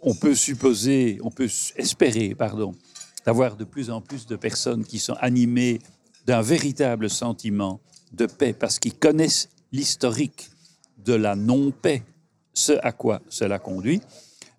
[0.03, 2.75] on peut supposer, on peut espérer, pardon,
[3.25, 5.81] d'avoir de plus en plus de personnes qui sont animées
[6.27, 7.81] d'un véritable sentiment
[8.13, 10.51] de paix parce qu'ils connaissent l'historique
[10.99, 12.03] de la non-paix,
[12.55, 14.01] ce à quoi cela conduit.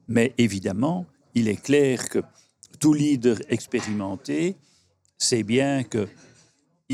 [0.08, 2.20] Mais évidemment, il est clair que
[2.80, 4.58] tout leader expérimenté
[5.18, 6.08] sait bien que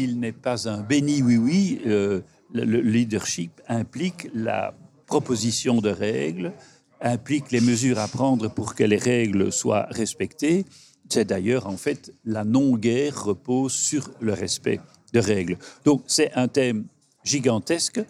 [0.03, 1.81] il n'est pas un béni oui-oui.
[1.85, 2.21] euh,
[2.53, 4.73] le, le leadership implique la
[5.05, 6.53] proposition de règles,
[7.01, 10.65] implique les mesures à prendre pour que les règles soient respectées.
[11.09, 14.79] C'est d'ailleurs, en fait, la non-guerre repose sur le respect
[15.13, 15.57] de règles.
[15.85, 16.85] Donc, c'est un thème
[17.23, 18.01] gigantesque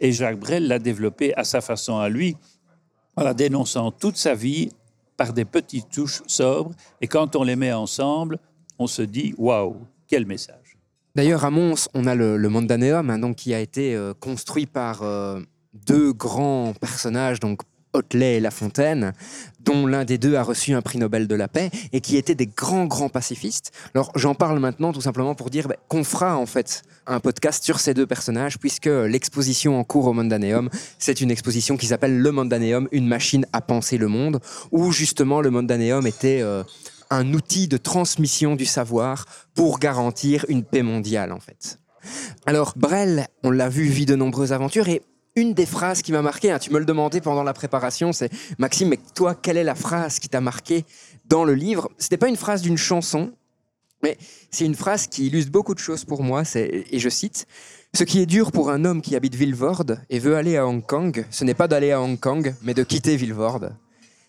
[0.00, 2.36] et Jacques Brel l'a développé à sa façon à lui,
[3.16, 4.70] en la dénonçant toute sa vie
[5.16, 6.74] par des petites touches sobres.
[7.00, 8.38] Et quand on les met ensemble,
[8.78, 9.76] on se dit waouh,
[10.08, 10.61] quel message.
[11.14, 14.66] D'ailleurs, à Mons, on a le, le Mondaneum, hein, donc, qui a été euh, construit
[14.66, 15.40] par euh,
[15.74, 17.60] deux grands personnages, donc
[17.92, 19.12] Hotelet et La Fontaine,
[19.60, 22.34] dont l'un des deux a reçu un prix Nobel de la paix et qui étaient
[22.34, 23.72] des grands, grands pacifistes.
[23.94, 27.62] Alors, j'en parle maintenant tout simplement pour dire bah, qu'on fera en fait un podcast
[27.62, 32.18] sur ces deux personnages, puisque l'exposition en cours au Mondaneum, c'est une exposition qui s'appelle
[32.18, 34.40] Le Mondaneum, une machine à penser le monde,
[34.70, 36.62] où justement le Mondaneum était euh,
[37.12, 41.78] un outil de transmission du savoir pour garantir une paix mondiale en fait.
[42.46, 45.02] Alors Brel, on l'a vu, vit de nombreuses aventures et
[45.36, 48.30] une des phrases qui m'a marqué, hein, tu me le demandais pendant la préparation, c'est
[48.58, 50.84] Maxime, mais toi, quelle est la phrase qui t'a marqué
[51.26, 51.90] dans le livre?
[51.98, 53.32] Ce n'était pas une phrase d'une chanson,
[54.02, 54.18] mais
[54.50, 57.46] c'est une phrase qui illustre beaucoup de choses pour moi, et je cite
[57.94, 60.84] Ce qui est dur pour un homme qui habite Villevorde et veut aller à Hong
[60.84, 63.74] Kong, ce n'est pas d'aller à Hong Kong, mais de quitter Villevorde.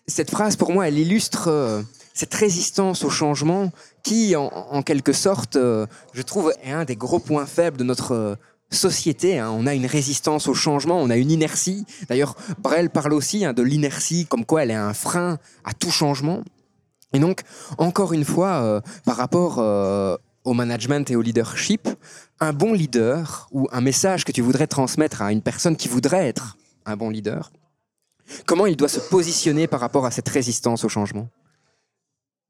[0.06, 1.82] Cette phrase, pour moi, elle illustre euh,
[2.14, 3.72] cette résistance au changement
[4.04, 8.12] qui, en, quelque sorte, euh, je trouve, est un des gros points faibles de notre
[8.12, 8.34] euh,
[8.70, 9.40] société.
[9.40, 9.50] Hein.
[9.50, 11.84] On a une résistance au changement, on a une inertie.
[12.08, 15.90] D'ailleurs, Brel parle aussi hein, de l'inertie, comme quoi elle est un frein à tout
[15.90, 16.44] changement.
[17.12, 17.42] Et donc,
[17.78, 19.58] encore une fois, euh, par rapport
[20.44, 21.88] au management et au leadership,
[22.38, 26.28] un bon leader ou un message que tu voudrais transmettre à une personne qui voudrait
[26.28, 26.56] être
[26.86, 27.50] un bon leader,
[28.46, 31.28] comment il doit se positionner par rapport à cette résistance au changement?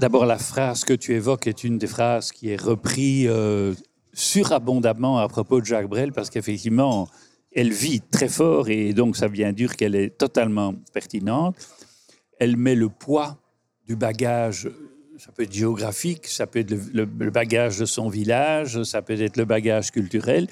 [0.00, 3.74] D'abord, la phrase que tu évoques est une des phrases qui est reprise euh,
[4.12, 7.08] surabondamment à propos de Jacques Brel parce qu'effectivement,
[7.52, 11.56] elle vit très fort et donc ça vient dire qu'elle est totalement pertinente.
[12.40, 13.38] Elle met le poids
[13.86, 14.68] du bagage,
[15.16, 19.36] ça peut être géographique, ça peut être le, bagage de son village, ça peut être
[19.36, 20.48] le bagage culturel.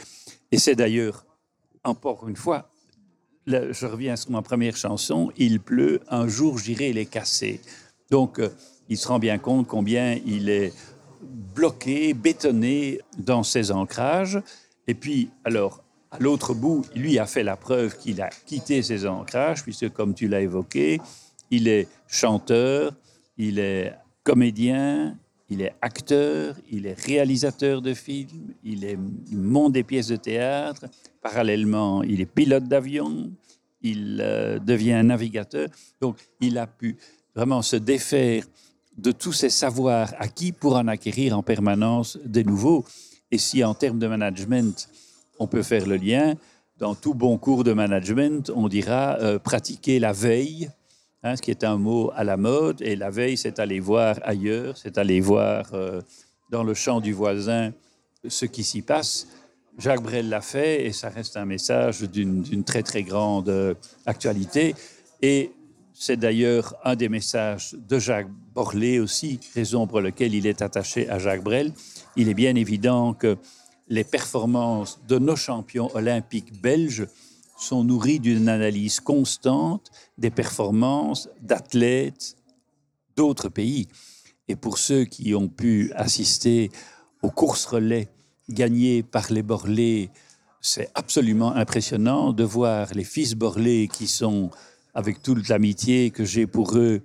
[0.52, 1.26] Et c'est d'ailleurs,
[1.82, 2.70] encore une fois,
[3.46, 7.60] je reviens sur ma première chanson, Il pleut, un jour j'irai les casser.
[8.10, 8.50] Donc, euh,
[8.92, 10.70] il se rend bien compte combien il est
[11.54, 14.38] bloqué, bétonné dans ses ancrages.
[14.86, 19.06] Et puis, alors, à l'autre bout, lui a fait la preuve qu'il a quitté ses
[19.06, 21.00] ancrages, puisque, comme tu l'as évoqué,
[21.50, 22.92] il est chanteur,
[23.38, 25.16] il est comédien,
[25.48, 28.98] il est acteur, il est réalisateur de films, il,
[29.32, 30.84] monte des pièces de théâtre.
[31.22, 33.30] Parallèlement, il est pilote d'avion,
[33.80, 35.70] il euh, devient navigateur.
[35.98, 36.98] Donc, il a pu
[37.34, 38.44] vraiment se défaire
[38.96, 42.84] de tous ces savoirs acquis pour en acquérir en permanence des nouveaux.
[43.30, 44.88] Et si en termes de management,
[45.38, 46.34] on peut faire le lien,
[46.78, 50.70] dans tout bon cours de management, on dira euh, pratiquer la veille,
[51.22, 54.18] hein, ce qui est un mot à la mode, et la veille, c'est aller voir
[54.22, 56.00] ailleurs, c'est aller voir euh,
[56.50, 57.72] dans le champ du voisin
[58.26, 59.28] ce qui s'y passe.
[59.78, 63.74] Jacques Brel l'a fait, et ça reste un message d'une très très grande euh,
[64.04, 64.74] actualité.
[65.22, 65.52] Et
[65.94, 71.08] c'est d'ailleurs un des messages de Jacques Borlée aussi, raison pour laquelle il est attaché
[71.08, 71.72] à Jacques Brel.
[72.16, 73.38] Il est bien évident que
[73.88, 77.06] les performances de nos champions olympiques belges
[77.56, 82.36] sont nourries d'une analyse constante des performances d'athlètes
[83.16, 83.88] d'autres pays.
[84.48, 86.70] Et pour ceux qui ont pu assister
[87.22, 88.08] aux courses relais
[88.50, 90.10] gagnées par les Borlés,
[90.60, 94.50] c'est absolument impressionnant de voir les fils Borlés qui sont
[94.94, 97.02] avec toute l'amitié que j'ai pour eux,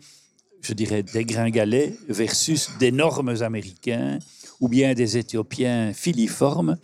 [0.67, 4.19] je dirais des gringalais versus d'énormes Américains
[4.59, 6.77] ou bien des Éthiopiens filiformes,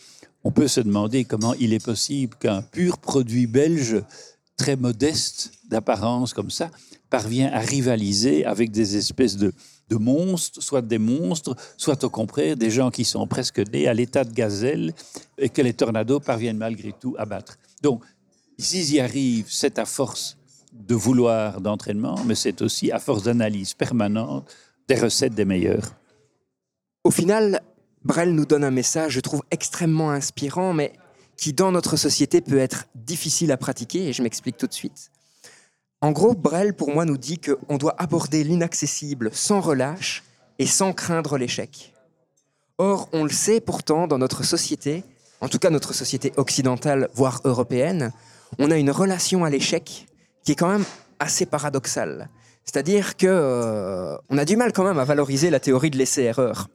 [0.45, 4.01] on peut se demander comment il est possible qu'un pur produit belge,
[4.55, 6.71] très modeste d'apparence comme ça,
[7.09, 9.51] parvient à rivaliser avec des espèces de,
[9.89, 13.93] de monstres, soit des monstres, soit au contraire des gens qui sont presque nés à
[13.93, 14.93] l'état de gazelle
[15.37, 17.57] et que les tornados parviennent malgré tout à battre.
[17.81, 18.01] Donc,
[18.57, 20.37] s'ils y arrivent, c'est à force
[20.73, 24.53] de vouloir d'entraînement, mais c'est aussi à force d'analyse permanente
[24.87, 25.93] des recettes des meilleurs.
[27.03, 27.61] Au final,
[28.03, 30.93] Brel nous donne un message, je trouve, extrêmement inspirant, mais
[31.37, 35.11] qui dans notre société peut être difficile à pratiquer, et je m'explique tout de suite.
[36.01, 40.23] En gros, Brel, pour moi, nous dit qu'on doit aborder l'inaccessible sans relâche
[40.59, 41.93] et sans craindre l'échec.
[42.77, 45.03] Or, on le sait pourtant, dans notre société,
[45.39, 48.11] en tout cas notre société occidentale, voire européenne,
[48.59, 50.07] on a une relation à l'échec
[50.43, 50.85] qui est quand même
[51.19, 52.29] assez paradoxal.
[52.65, 56.69] C'est-à-dire que euh, on a du mal quand même à valoriser la théorie de l'essai-erreur.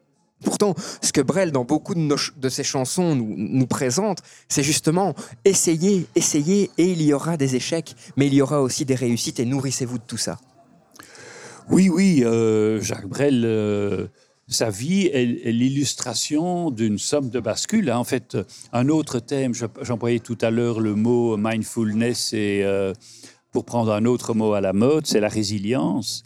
[0.45, 5.15] Pourtant, ce que Brel, dans beaucoup de, ses chansons, nous, présente, c'est justement
[5.45, 9.41] essayer, essayer, et il y aura des échecs, mais il y aura aussi des réussites,
[9.41, 10.39] et nourrissez-vous de tout ça.
[11.71, 14.07] Oui, oui, euh, Jacques Brel, euh,
[14.47, 17.91] sa vie est, l'illustration d'une somme de bascules.
[17.91, 18.39] En fait,
[18.73, 22.65] un autre thème, j'employais tout à l'heure le mot mindfulness et
[23.53, 26.23] pour prendre un autre mot à la mode, c'est la résilience.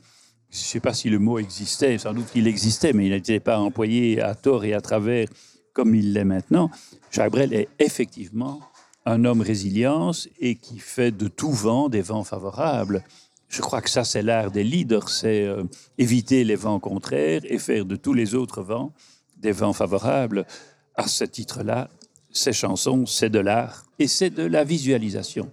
[0.51, 3.41] Je ne sais pas si le mot existait, sans doute qu'il existait, mais il n'était
[3.41, 5.29] pas employé à tort et à travers
[5.73, 6.71] comme il l'est maintenant.
[7.11, 8.61] Jacques Brel est effectivement
[9.07, 13.03] un homme résilience et qui fait de tout vent des vents favorables.
[13.49, 15.65] Je crois que ça, c'est l'art des leaders, c'est euh,
[15.99, 18.93] éviter les vents contraires et faire de tous les autres vents
[19.37, 20.47] des vents favorables.
[20.95, 21.89] À ce titre-là,
[22.31, 25.51] ces chansons, c'est de l'art et c'est de la visualisation.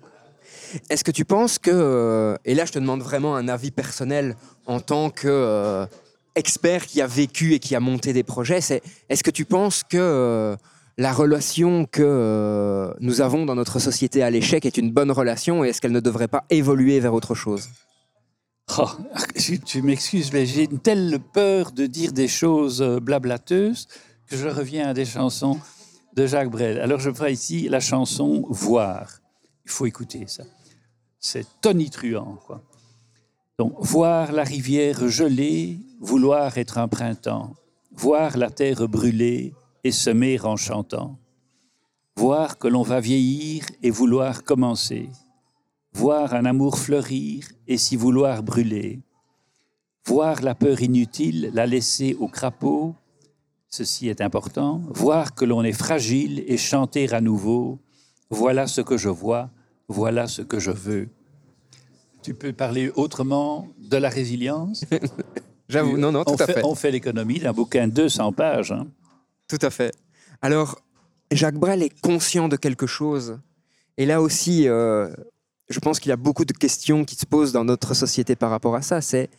[0.89, 4.35] Est-ce que tu penses que, euh, et là je te demande vraiment un avis personnel
[4.65, 5.85] en tant que euh,
[6.35, 9.83] expert qui a vécu et qui a monté des projets, c'est est-ce que tu penses
[9.83, 10.55] que euh,
[10.97, 15.69] la relation que nous avons dans notre société à l'échec est une bonne relation et
[15.69, 17.69] est-ce qu'elle ne devrait pas évoluer vers autre chose?
[18.77, 18.89] Oh,
[19.65, 23.87] tu, m'excuses, mais j'ai une telle peur de dire des choses blablateuses
[24.27, 25.59] que je reviens à des chansons
[26.15, 26.79] de Jacques Brel.
[26.79, 29.21] Alors je ferai ici la chanson Voir.
[29.65, 30.43] Il faut écouter ça.
[31.19, 32.61] C'est tonitruant, quoi.
[33.57, 37.55] Donc, voir la rivière gelée, vouloir être un printemps,
[37.91, 39.53] voir la terre brûler
[39.83, 41.19] et semer en chantant,
[42.15, 45.09] voir que l'on va vieillir et vouloir commencer,
[45.93, 49.01] voir un amour fleurir et s'y vouloir brûler,
[50.05, 52.95] voir la peur inutile la laisser au crapaud,
[53.67, 57.79] ceci est important, voir que l'on est fragile et chanter à nouveau,
[58.29, 59.49] voilà ce que je vois,
[59.89, 61.09] voilà ce que je veux.
[62.21, 64.85] Tu peux parler autrement de la résilience
[65.69, 66.61] J'avoue, non, non, tout on à fait.
[66.63, 68.71] On fait l'économie d'un bouquin de 200 pages.
[68.71, 68.87] hein.
[69.47, 69.91] Tout à fait.
[70.41, 70.79] Alors,
[71.31, 73.39] Jacques Brel est conscient de quelque chose.
[73.97, 75.09] Et là aussi, euh,
[75.69, 78.49] je pense qu'il y a beaucoup de questions qui se posent dans notre société par
[78.49, 79.01] rapport à ça.
[79.01, 79.29] C'est,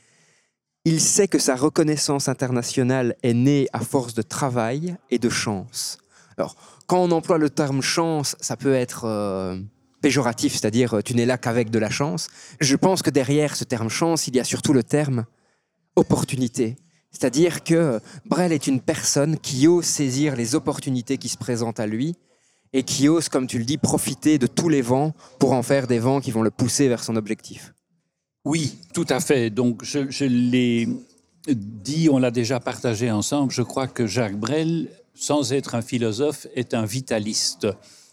[0.85, 5.99] il sait que sa reconnaissance internationale est née à force de travail et de chance.
[6.39, 6.55] Alors,
[6.87, 9.59] quand on emploie le terme chance, ça peut être euh,
[10.01, 12.29] péjoratif, c'est-à-dire euh, tu n'es là qu'avec de la chance.
[12.61, 15.25] Je pense que derrière ce terme chance, il y a surtout le terme
[15.97, 16.77] opportunité.
[17.11, 21.87] C'est-à-dire que Brel est une personne qui ose saisir les opportunités qui se présentent à
[21.87, 22.15] lui
[22.73, 25.87] et qui ose, comme tu le dis, profiter de tous les vents pour en faire
[25.87, 27.75] des vents qui vont le pousser vers son objectif.
[28.45, 29.51] Oui, tout à fait.
[29.51, 30.89] Donc, je, je l'ai
[31.49, 33.51] dit, on l'a déjà partagé ensemble.
[33.51, 37.67] Je crois que Jacques Brel, sans être un philosophe, est un vitaliste.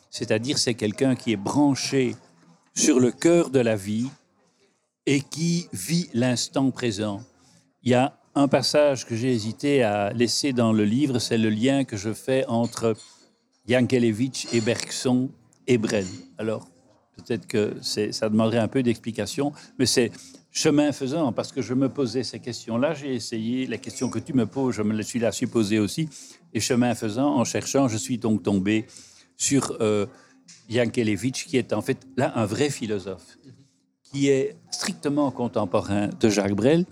[0.10, 2.16] C'est-à-dire, c'est quelqu'un qui est branché
[2.74, 4.08] sur le cœur de la vie
[5.06, 7.22] et qui vit l'instant présent.
[7.84, 11.50] Il y a un passage que j'ai hésité à laisser dans le livre, c'est le
[11.50, 12.96] lien que je fais entre
[13.68, 15.30] Yankelevitch et Bergson
[15.66, 16.06] et Brel.
[16.38, 16.68] Alors,
[17.16, 20.12] peut-être que ça demanderait un peu d'explication, mais c'est
[20.52, 24.34] chemin faisant, parce que je me posais ces questions-là, j'ai essayé, les questions que tu
[24.34, 26.10] me poses, je me les suis là supposées aussi,
[26.54, 28.86] et chemin faisant, en cherchant, je suis donc tombé
[29.38, 30.06] sur euh,
[30.70, 33.38] Yankelevitch, qui est en fait là un vrai philosophe,
[34.04, 36.86] qui est strictement contemporain de Jacques Brel.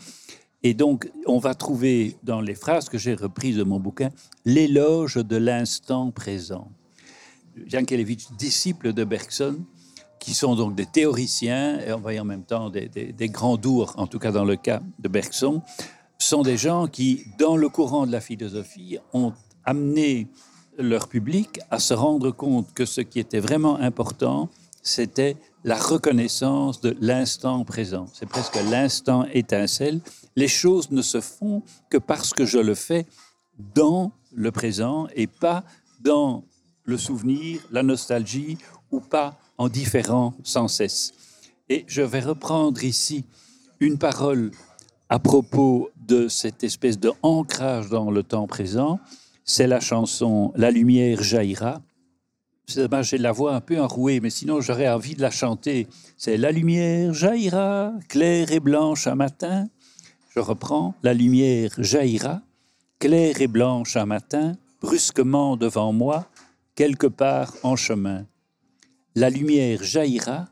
[0.63, 4.09] Et donc, on va trouver dans les phrases que j'ai reprises de mon bouquin
[4.45, 6.71] l'éloge de l'instant présent.
[7.71, 9.57] Yankelevitch, disciple de Bergson,
[10.19, 13.57] qui sont donc des théoriciens et on va en même temps des, des- des grands
[13.57, 15.61] dours, en tout cas dans le cas de Bergson,
[16.17, 19.33] sont des gens qui, dans le courant de la philosophie, ont
[19.63, 20.27] amené
[20.77, 24.49] leur public à se rendre compte que ce qui était vraiment important,
[24.81, 28.05] c'était la reconnaissance de l'instant présent.
[28.13, 29.99] C'est presque l'instant étincelle.
[30.35, 33.07] Les choses ne se font que parce que je le fais
[33.73, 35.63] dans le présent et pas
[36.01, 36.43] dans
[36.83, 38.57] le souvenir, la nostalgie
[38.91, 41.13] ou pas en différant sans cesse.
[41.67, 43.25] Et je vais reprendre ici
[43.79, 44.51] une parole
[45.09, 48.99] à propos de cette espèce de ancrage dans le temps présent.
[49.47, 51.83] C'est la chanson La lumière jaillira.
[52.65, 55.87] C'est dommage, j'ai la voix un peu enrouée, mais sinon j'aurais envie de la chanter.
[56.17, 59.67] C'est La lumière jaillira, claire et blanche un matin.
[60.31, 60.95] Je reprends.
[61.03, 62.41] La lumière jaillira,
[62.97, 66.27] claire et blanche un matin, brusquement devant moi,
[66.73, 68.25] quelque part en chemin.
[69.13, 70.47] La lumière jaillira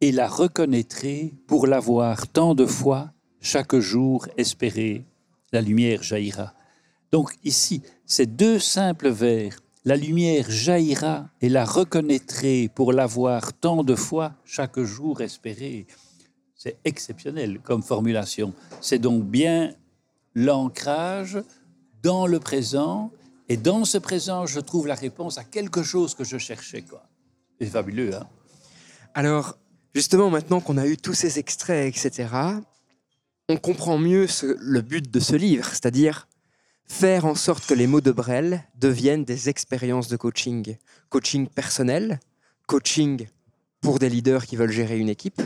[0.00, 3.12] et la reconnaîtrai pour l'avoir tant de fois
[3.42, 5.04] chaque jour espéré.
[5.52, 6.54] La lumière jaillira.
[7.12, 13.84] Donc ici, ces deux simples vers, la lumière jaillira et la reconnaîtrai pour l'avoir tant
[13.84, 15.86] de fois chaque jour espéré.
[16.56, 18.54] C'est exceptionnel comme formulation.
[18.80, 19.74] C'est donc bien
[20.34, 21.42] l'ancrage
[22.02, 23.10] dans le présent.
[23.48, 26.82] Et dans ce présent, je trouve la réponse à quelque chose que je cherchais.
[26.82, 27.02] quoi.
[27.60, 28.28] C'est fabuleux, hein
[29.14, 29.58] Alors,
[29.94, 32.28] justement, maintenant qu'on a eu tous ces extraits, etc.,
[33.48, 36.28] on comprend mieux le but de ce livre, c'est-à-dire
[36.86, 40.76] faire en sorte que les mots de Brel deviennent des expériences de coaching.
[41.08, 42.20] Coaching personnel,
[42.66, 43.26] coaching
[43.80, 45.40] pour des leaders qui veulent gérer une équipe.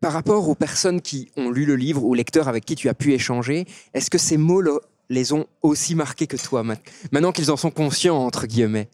[0.00, 2.94] Par rapport aux personnes qui ont lu le livre, aux lecteurs avec qui tu as
[2.94, 4.80] pu échanger, est-ce que ces mots le-
[5.10, 6.76] les ont aussi marqués que toi, ma-
[7.12, 8.88] maintenant qu'ils en sont conscients, entre guillemets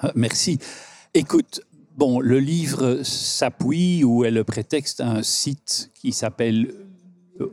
[0.00, 0.58] Ah, Merci.
[1.14, 1.60] Écoute,
[1.96, 6.74] bon, le livre s'appuie ou est le prétexte à un site qui s'appelle
[7.40, 7.48] euh,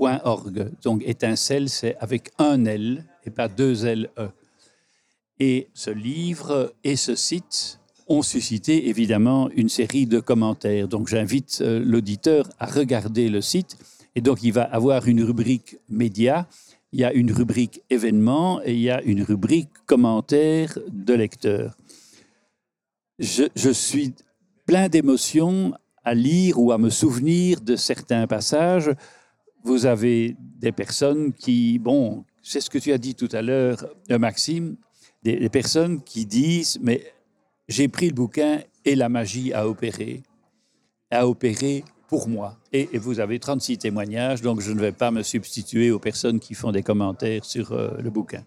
[0.00, 0.70] www.brelétincelle.org.
[0.82, 4.28] Donc, étincelle, c'est avec un L et pas deux L E.
[5.38, 7.78] Et ce livre et ce site
[8.08, 10.88] ont suscité évidemment une série de commentaires.
[10.88, 13.76] Donc, j'invite euh, l'auditeur à regarder le site.
[14.16, 16.46] Et donc, il va avoir une rubrique médias
[16.92, 21.76] il y a une rubrique événements et il y a une rubrique commentaires de lecteurs.
[23.18, 24.14] Je suis
[24.66, 25.72] plein d'émotions
[26.04, 28.90] à lire ou à me souvenir de certains passages.
[29.64, 33.84] Vous avez des personnes qui, bon, c'est ce que tu as dit tout à l'heure,
[34.10, 34.76] euh, Maxime,
[35.22, 37.12] des, personnes qui disent, mais
[37.68, 40.22] j'ai pris le bouquin et la magie a opéré,
[41.10, 42.58] a opéré pour moi.
[42.72, 46.40] Et, et vous avez 36 témoignages, donc je ne vais pas me substituer aux personnes
[46.40, 48.42] qui font des commentaires sur euh, le bouquin.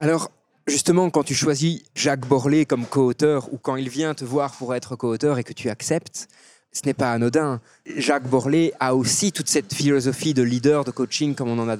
[0.00, 0.30] Alors,
[0.66, 4.74] justement, quand tu choisis Jacques Borlé comme co-auteur ou quand il vient te voir pour
[4.74, 6.28] être co-auteur et que tu acceptes,
[6.74, 7.60] ce n'est pas anodin.
[7.96, 11.76] Jacques Borlé a aussi toute cette philosophie de leader, de coaching, comme on en a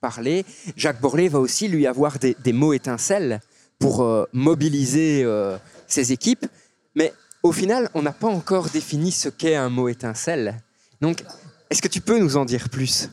[0.00, 0.46] parlé.
[0.76, 3.40] Jacques Borlé va aussi lui avoir des, mots étincelles
[3.78, 6.46] pour euh, mobiliser euh, ses équipes.
[6.94, 10.62] Mais au final, on n'a pas encore défini ce qu'est un mot étincelle.
[11.00, 11.24] Donc,
[11.68, 13.10] est-ce que tu peux nous en dire plus?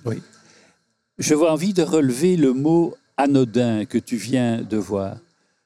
[1.17, 5.17] Je vois envie de relever le mot anodin que tu viens de voir.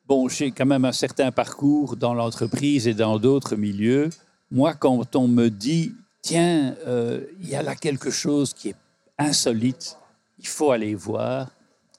[0.05, 4.09] Bon, j'ai quand même un certain parcours dans l'entreprise et dans d'autres milieux.
[4.49, 8.75] Moi, quand on me dit, tiens, euh, il y a là quelque chose qui est
[9.17, 9.97] insolite,
[10.39, 11.49] il faut aller voir,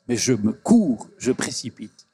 [0.09, 2.07] mais je me cours, je précipite.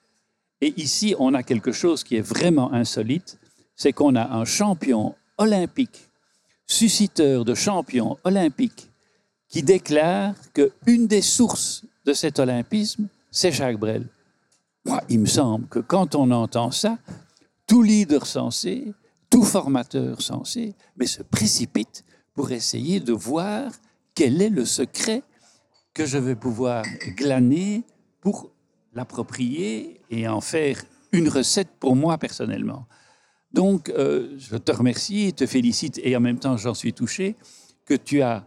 [0.61, 3.39] Et ici, on a quelque chose qui est vraiment insolite,
[3.77, 6.09] c'est qu'on a un champion olympique,
[6.67, 8.89] susciteur de champions olympiques,
[9.49, 14.09] qui déclare qu'une des sources de cet olympisme, c'est Jacques Brel.
[14.85, 16.99] Moi, il me semble que quand on entend ça,
[17.67, 18.93] tout leader sensé,
[19.35, 22.05] tout formateur sensé, mais se précipite
[22.35, 23.73] pour essayer de voir
[24.15, 25.25] quel est le secret
[25.93, 26.85] que je vais pouvoir
[27.17, 27.83] glaner
[28.21, 28.53] pour
[28.93, 32.87] l'approprier et en faire une recette pour moi personnellement.
[33.53, 37.35] Donc, euh, je te remercie, te félicite et en même temps, j'en suis touché
[37.87, 38.47] que tu as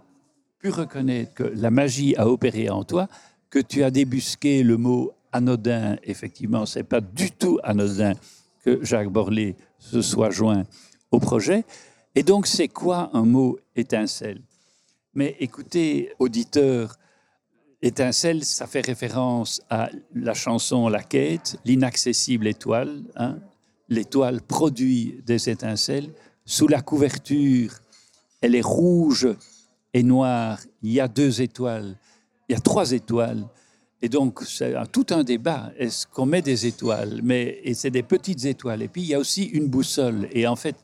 [0.58, 3.10] pu reconnaître que la magie a opéré en toi,
[3.50, 5.98] que tu as débusqué le mot anodin.
[6.04, 8.14] Effectivement, c'est pas du tout anodin
[8.64, 10.64] que Jacques Borlé se soit joint
[11.12, 11.66] au projet.
[12.16, 14.42] Et donc, c'est quoi un mot étincelle?
[15.14, 16.96] Mais écoutez, auditeurs,
[17.82, 23.04] étincelle, ça fait référence à la chanson La Quête, l'inaccessible étoile.
[23.16, 23.40] Hein
[23.90, 26.14] L'étoile produit des étincelles.
[26.46, 27.74] Sous la couverture,
[28.42, 29.28] elle est rouge
[29.94, 30.60] et noire.
[30.82, 31.98] Il y a deux étoiles.
[32.48, 33.48] Il y a trois étoiles.
[34.02, 35.72] Et donc, c'est tout un débat.
[35.78, 37.22] Est-ce qu'on met des étoiles?
[37.24, 38.84] Mais et c'est des petites étoiles.
[38.84, 40.28] Et puis, il y a aussi une boussole.
[40.32, 40.76] Et en fait,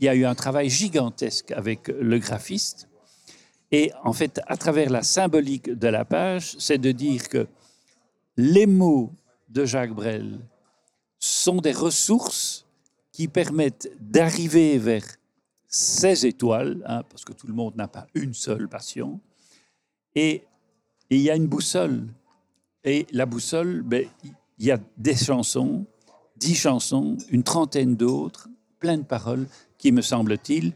[0.00, 2.88] il y a eu un travail gigantesque avec le graphiste.
[3.72, 7.46] Et en fait, à travers la symbolique de la page, c'est de dire que
[8.36, 9.12] les mots
[9.48, 10.38] de Jacques Brel
[11.18, 12.66] sont des ressources
[13.12, 15.04] qui permettent d'arriver vers
[15.68, 19.20] ces étoiles, hein, parce que tout le monde n'a pas une seule passion.
[20.14, 20.44] Et
[21.08, 22.06] il y a une boussole.
[22.84, 24.06] Et la boussole, ben,
[24.58, 25.86] il y a des chansons,
[26.36, 29.46] dix chansons, une trentaine d'autres, plein de paroles
[29.78, 30.72] qui, me semble-t-il,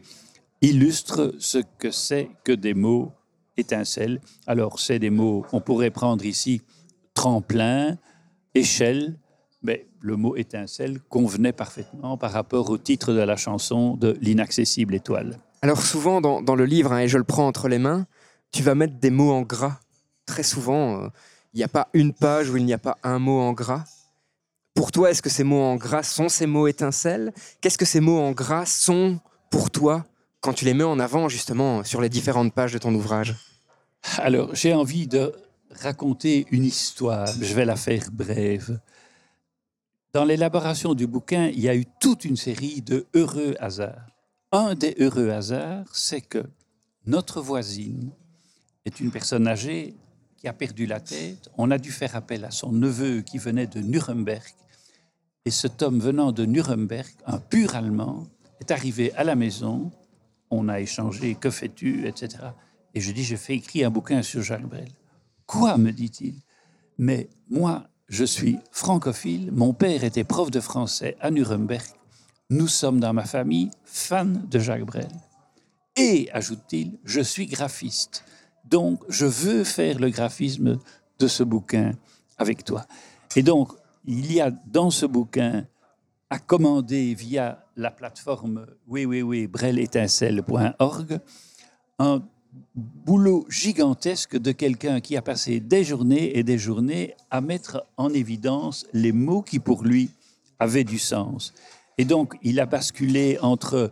[0.61, 3.11] illustrent ce que c'est que des mots
[3.57, 4.21] étincelles.
[4.45, 6.61] Alors, c'est des mots, on pourrait prendre ici
[7.13, 7.97] tremplin,
[8.53, 9.17] échelle,
[9.61, 14.95] mais le mot étincelle convenait parfaitement par rapport au titre de la chanson de l'inaccessible
[14.95, 15.39] étoile.
[15.61, 18.05] Alors souvent dans, le livre, hein, et je le prends entre les mains,
[18.51, 19.79] tu vas mettre des mots en gras.
[20.25, 21.07] Très souvent, euh,
[21.53, 23.83] il n'y a pas une page où il n'y a pas un mot en gras.
[24.73, 27.33] Pour toi, est-ce que ces mots en gras sont ces mots étincelles?
[27.61, 29.19] Qu'est-ce que ces mots en gras sont
[29.49, 30.05] pour toi
[30.41, 33.35] quand tu les mets en avant justement sur les différentes pages de ton ouvrage?
[34.17, 35.33] Alors, j'ai envie de
[35.71, 37.27] raconter une histoire.
[37.27, 38.79] Je vais la faire brève.
[40.13, 44.07] Dans l'élaboration du bouquin, il y a eu toute une série de heureux hasards.
[44.51, 46.43] Un des heureux hasards, c'est que
[47.05, 48.11] notre voisine
[48.85, 49.95] est une personne âgée
[50.37, 51.49] qui a perdu la tête.
[51.57, 54.43] On a dû faire appel à son neveu qui venait de Nuremberg.
[55.45, 58.27] Et cet homme venant de Nuremberg, un pur Allemand,
[58.59, 59.91] est arrivé à la maison.
[60.49, 62.43] On a échangé, que fais-tu, etc.
[62.93, 64.89] Et je dis, je fais écrire un bouquin sur Jacques Brel.
[65.45, 66.41] Quoi, me dit-il?
[66.97, 71.85] Mais moi, je suis francophile, mon père était prof de français à Nuremberg.
[72.49, 75.09] Nous sommes dans ma famille fans de Jacques Brel.
[75.97, 78.23] Et, ajoute-t-il, je suis graphiste.
[78.69, 80.79] Donc, je veux faire le graphisme
[81.19, 81.91] de ce bouquin
[82.37, 82.85] avec toi.
[83.35, 83.71] Et donc,
[84.05, 85.65] il y a dans ce bouquin
[86.29, 91.19] à commander via la plateforme www.brelétincelle.org
[91.99, 92.21] un
[92.75, 98.09] boulot gigantesque de quelqu'un qui a passé des journées et des journées à mettre en
[98.09, 100.09] évidence les mots qui pour lui
[100.59, 101.53] avaient du sens.
[101.97, 103.91] Et donc, il a basculé entre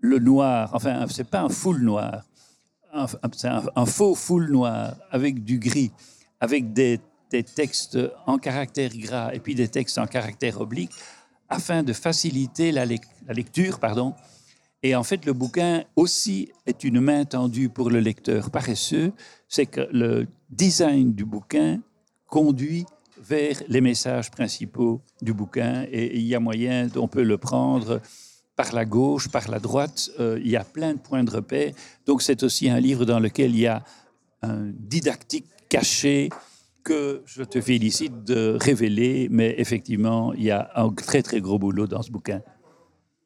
[0.00, 2.24] le noir, enfin, c'est pas un full noir,
[2.94, 5.90] un- faux full noir avec du gris,
[6.40, 10.92] avec des des textes en caractère gras et puis des textes en caractère oblique
[11.48, 13.80] afin de faciliter la, la lecture.
[13.80, 14.14] Pardon.
[14.84, 19.12] Et en fait, le bouquin aussi est une main tendue pour le lecteur paresseux.
[19.48, 21.80] C'est que le design du bouquin
[22.28, 22.84] conduit
[23.18, 28.00] vers les messages principaux du bouquin et il y a moyen, on peut le prendre
[28.56, 31.72] par la gauche, par la droite, euh, il y a plein de points de repère.
[32.06, 33.82] Donc c'est aussi un livre dans lequel il y a
[34.42, 36.28] un didactique caché
[36.84, 41.58] que je te félicite de révéler, mais effectivement, il y a un très très gros
[41.58, 42.42] boulot dans ce bouquin.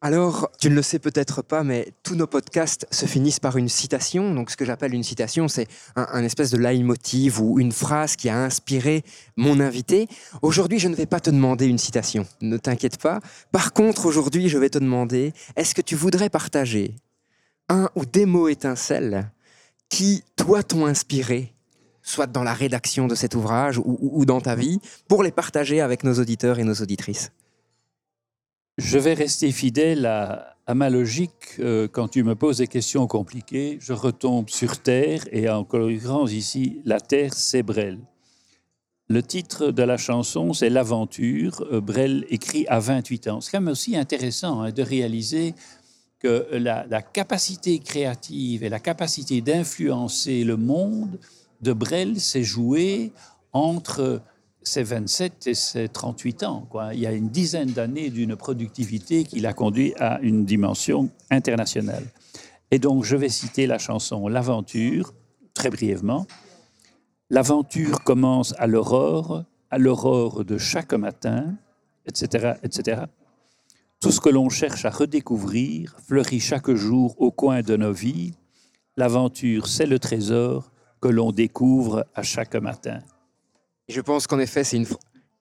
[0.00, 3.68] Alors, tu ne le sais peut-être pas, mais tous nos podcasts se finissent par une
[3.68, 4.32] citation.
[4.32, 8.28] Donc, ce que j'appelle une citation, c'est un, espèce de leitmotiv ou une phrase qui
[8.28, 9.02] a inspiré
[9.36, 10.06] mon invité.
[10.40, 13.18] Aujourd'hui, je ne vais pas te demander une citation, ne t'inquiète pas.
[13.50, 16.94] Par contre, aujourd'hui, je vais te demander, est-ce que tu voudrais partager
[17.68, 19.32] un ou des mots étincelles
[19.88, 21.54] qui, toi, t'ont inspiré
[22.02, 26.04] soit dans la rédaction de cet ouvrage ou dans ta vie, pour les partager avec
[26.04, 27.32] nos auditeurs et nos auditrices?
[28.78, 31.58] Je vais rester fidèle à, ma logique.
[31.58, 36.32] Euh, quand tu me poses des questions compliquées, je retombe sur Terre, et en l'occurrence
[36.32, 37.98] ici, la Terre, c'est Brel.
[39.08, 41.66] Le titre de la chanson, c'est L'aventure.
[41.72, 43.40] Euh, Brel écrit à 28 ans.
[43.40, 45.54] C'est quand même aussi intéressant hein, de réaliser
[46.20, 51.18] que la, la, capacité créative et la capacité d'influencer le monde
[51.62, 53.12] de Brel s'est jouée
[53.52, 54.20] entre
[54.68, 56.68] ses 27 et ses 38 ans.
[56.92, 62.04] Il y a une dizaine d'années d'une productivité qui l'a conduit à une dimension internationale.
[62.70, 65.14] Et donc, je vais citer la chanson L'aventure,
[65.54, 66.26] très brièvement.
[67.30, 71.56] L'aventure commence à l'aurore, à l'aurore de chaque matin,
[72.06, 73.02] etc., etc.
[74.00, 78.34] Tout ce que l'on cherche à redécouvrir fleurit chaque jour au coin de nos vies.
[78.96, 83.00] L'aventure, c'est le trésor que l'on découvre à chaque matin
[83.88, 84.82] je pense qu'en effet, c'est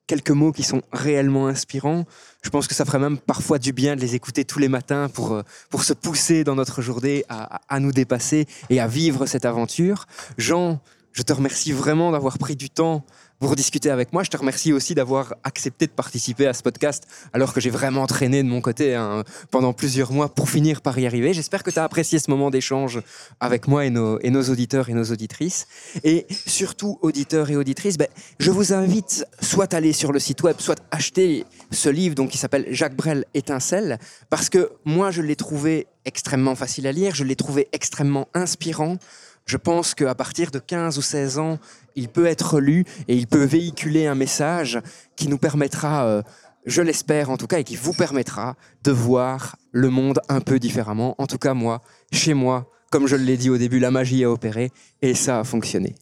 [0.08, 2.06] quelques mots qui sont réellement inspirants.
[2.42, 5.10] Je pense que ça ferait même parfois du bien de les écouter tous les matins
[5.10, 9.26] pour, euh, pour se pousser dans notre journée à, à nous dépasser et à vivre
[9.26, 10.06] cette aventure.
[10.38, 10.80] Jean,
[11.12, 13.04] je te remercie vraiment d'avoir pris du temps
[13.40, 14.24] pour discuter avec moi.
[14.24, 18.08] Je te remercie aussi d'avoir accepté de participer à ce podcast alors que j'ai vraiment
[18.08, 21.34] traîné de mon côté hein, pendant plusieurs mois pour finir par y arriver.
[21.34, 23.02] J'espère que tu as apprécié ce moment d'échange
[23.40, 24.20] avec moi et nos,
[24.50, 25.68] auditeurs et nos auditrices.
[26.04, 28.08] Et surtout, auditeurs et auditrices, ben,
[28.40, 32.30] je vous invite soit à aller sur le site web, soit acheter ce livre donc,
[32.30, 37.14] qui s'appelle Jacques Brel Étincelle, parce que moi, je l'ai trouvé extrêmement facile à lire,
[37.14, 38.98] je l'ai trouvé extrêmement inspirant.
[39.46, 41.58] Je pense qu'à partir de 15 ou 16 ans,
[41.98, 44.80] il peut être lu et il peut véhiculer un message
[45.18, 46.22] qui nous permettra, euh,
[46.66, 50.60] je l'espère en tout cas, et qui vous permettra de voir le monde un peu
[50.60, 51.16] différemment.
[51.18, 51.82] En tout cas, moi,
[52.14, 54.72] chez moi, comme je l'ai dit au début, la magie a opéré
[55.02, 55.96] et ça a fonctionné.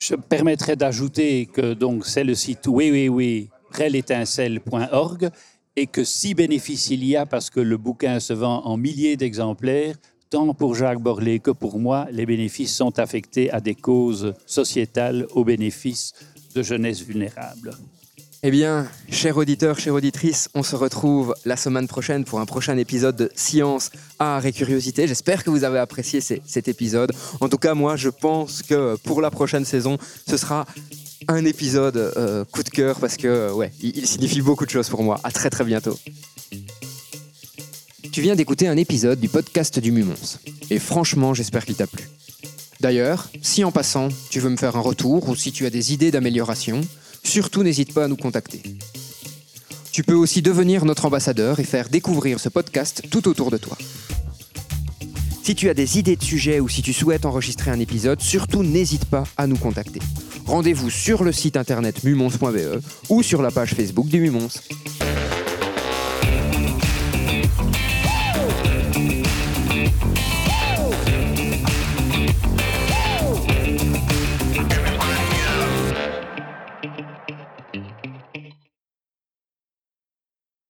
[0.00, 3.50] Je me permettrai d'ajouter que donc c'est le site oui oui oui
[5.76, 9.16] et que si bénéfice il y a parce que le bouquin se vend en milliers
[9.16, 9.96] d'exemplaires,
[10.30, 15.26] tant pour Jacques Borlée que pour moi, les bénéfices sont affectés à des causes sociétales
[15.34, 16.12] au bénéfice
[16.54, 17.72] de jeunesse vulnérable.
[18.44, 22.76] Eh bien, chers auditeurs, chères auditrices, on se retrouve la semaine prochaine pour un prochain
[22.76, 25.08] épisode de Science, Art et Curiosité.
[25.08, 27.12] J'espère que vous avez apprécié cet épisode.
[27.40, 29.98] En tout cas, moi, je pense que pour la prochaine saison,
[30.28, 30.66] ce sera
[31.26, 35.02] un épisode euh, coup de cœur parce que, ouais, il signifie beaucoup de choses pour
[35.02, 35.18] moi.
[35.24, 35.98] À très très bientôt.
[38.18, 40.40] Tu viens d'écouter un épisode du podcast du Mumons.
[40.70, 42.08] Et franchement, j'espère qu'il t'a plu.
[42.80, 45.92] D'ailleurs, si en passant, tu veux me faire un retour ou si tu as des
[45.92, 46.80] idées d'amélioration,
[47.22, 48.60] surtout n'hésite pas à nous contacter.
[49.92, 53.78] Tu peux aussi devenir notre ambassadeur et faire découvrir ce podcast tout autour de toi.
[55.44, 58.64] Si tu as des idées de sujets ou si tu souhaites enregistrer un épisode, surtout
[58.64, 60.00] n'hésite pas à nous contacter.
[60.44, 64.48] Rendez-vous sur le site internet mumons.be ou sur la page Facebook du Mumons.